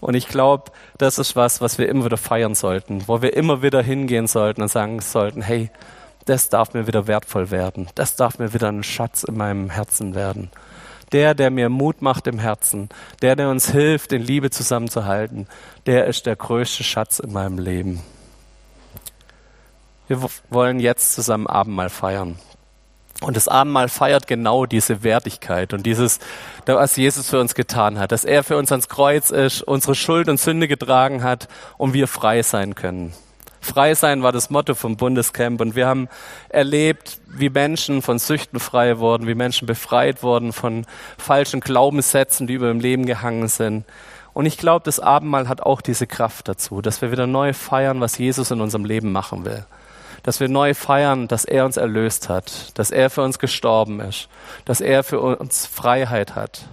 Und 0.00 0.14
ich 0.14 0.28
glaube, 0.28 0.72
das 0.96 1.18
ist 1.18 1.36
was, 1.36 1.60
was 1.60 1.78
wir 1.78 1.88
immer 1.88 2.06
wieder 2.06 2.16
feiern 2.16 2.54
sollten, 2.54 3.06
wo 3.06 3.20
wir 3.20 3.36
immer 3.36 3.62
wieder 3.62 3.82
hingehen 3.82 4.26
sollten 4.26 4.62
und 4.62 4.68
sagen 4.68 5.00
sollten, 5.00 5.42
hey, 5.42 5.70
das 6.30 6.48
darf 6.48 6.74
mir 6.74 6.86
wieder 6.86 7.08
wertvoll 7.08 7.50
werden. 7.50 7.88
Das 7.96 8.14
darf 8.14 8.38
mir 8.38 8.54
wieder 8.54 8.68
ein 8.68 8.84
Schatz 8.84 9.24
in 9.24 9.36
meinem 9.36 9.68
Herzen 9.68 10.14
werden. 10.14 10.50
Der, 11.10 11.34
der 11.34 11.50
mir 11.50 11.68
Mut 11.68 12.02
macht 12.02 12.28
im 12.28 12.38
Herzen, 12.38 12.88
der, 13.20 13.34
der 13.34 13.50
uns 13.50 13.72
hilft, 13.72 14.12
in 14.12 14.22
Liebe 14.22 14.50
zusammenzuhalten, 14.50 15.48
der 15.86 16.06
ist 16.06 16.26
der 16.26 16.36
größte 16.36 16.84
Schatz 16.84 17.18
in 17.18 17.32
meinem 17.32 17.58
Leben. 17.58 18.00
Wir 20.06 20.24
wollen 20.50 20.78
jetzt 20.78 21.14
zusammen 21.14 21.48
Abendmahl 21.48 21.90
feiern. 21.90 22.38
Und 23.22 23.36
das 23.36 23.48
Abendmahl 23.48 23.88
feiert 23.88 24.28
genau 24.28 24.66
diese 24.66 25.02
Wertigkeit 25.02 25.72
und 25.72 25.84
dieses, 25.84 26.20
was 26.64 26.94
Jesus 26.94 27.28
für 27.28 27.40
uns 27.40 27.56
getan 27.56 27.98
hat, 27.98 28.12
dass 28.12 28.24
er 28.24 28.44
für 28.44 28.56
uns 28.56 28.70
ans 28.70 28.88
Kreuz 28.88 29.30
ist, 29.30 29.62
unsere 29.62 29.96
Schuld 29.96 30.28
und 30.28 30.38
Sünde 30.38 30.68
getragen 30.68 31.24
hat 31.24 31.48
und 31.76 31.92
wir 31.92 32.06
frei 32.06 32.42
sein 32.42 32.76
können. 32.76 33.12
Frei 33.60 33.94
sein 33.94 34.22
war 34.22 34.32
das 34.32 34.50
Motto 34.50 34.74
vom 34.74 34.96
Bundescamp 34.96 35.60
und 35.60 35.76
wir 35.76 35.86
haben 35.86 36.08
erlebt, 36.48 37.20
wie 37.28 37.50
Menschen 37.50 38.00
von 38.02 38.18
Süchten 38.18 38.58
frei 38.58 38.98
wurden, 38.98 39.26
wie 39.26 39.34
Menschen 39.34 39.66
befreit 39.66 40.22
wurden 40.22 40.52
von 40.52 40.86
falschen 41.18 41.60
Glaubenssätzen, 41.60 42.46
die 42.46 42.54
über 42.54 42.68
dem 42.68 42.80
Leben 42.80 43.04
gehangen 43.04 43.48
sind. 43.48 43.84
Und 44.32 44.46
ich 44.46 44.56
glaube, 44.56 44.84
das 44.84 44.98
Abendmahl 44.98 45.48
hat 45.48 45.60
auch 45.60 45.82
diese 45.82 46.06
Kraft 46.06 46.48
dazu, 46.48 46.80
dass 46.80 47.02
wir 47.02 47.12
wieder 47.12 47.26
neu 47.26 47.52
feiern, 47.52 48.00
was 48.00 48.16
Jesus 48.16 48.50
in 48.50 48.60
unserem 48.60 48.84
Leben 48.84 49.12
machen 49.12 49.44
will. 49.44 49.66
Dass 50.22 50.40
wir 50.40 50.48
neu 50.48 50.74
feiern, 50.74 51.28
dass 51.28 51.44
er 51.44 51.64
uns 51.64 51.76
erlöst 51.76 52.28
hat, 52.28 52.78
dass 52.78 52.90
er 52.90 53.10
für 53.10 53.22
uns 53.22 53.38
gestorben 53.38 54.00
ist, 54.00 54.28
dass 54.64 54.80
er 54.80 55.02
für 55.02 55.20
uns 55.20 55.66
Freiheit 55.66 56.34
hat. 56.34 56.68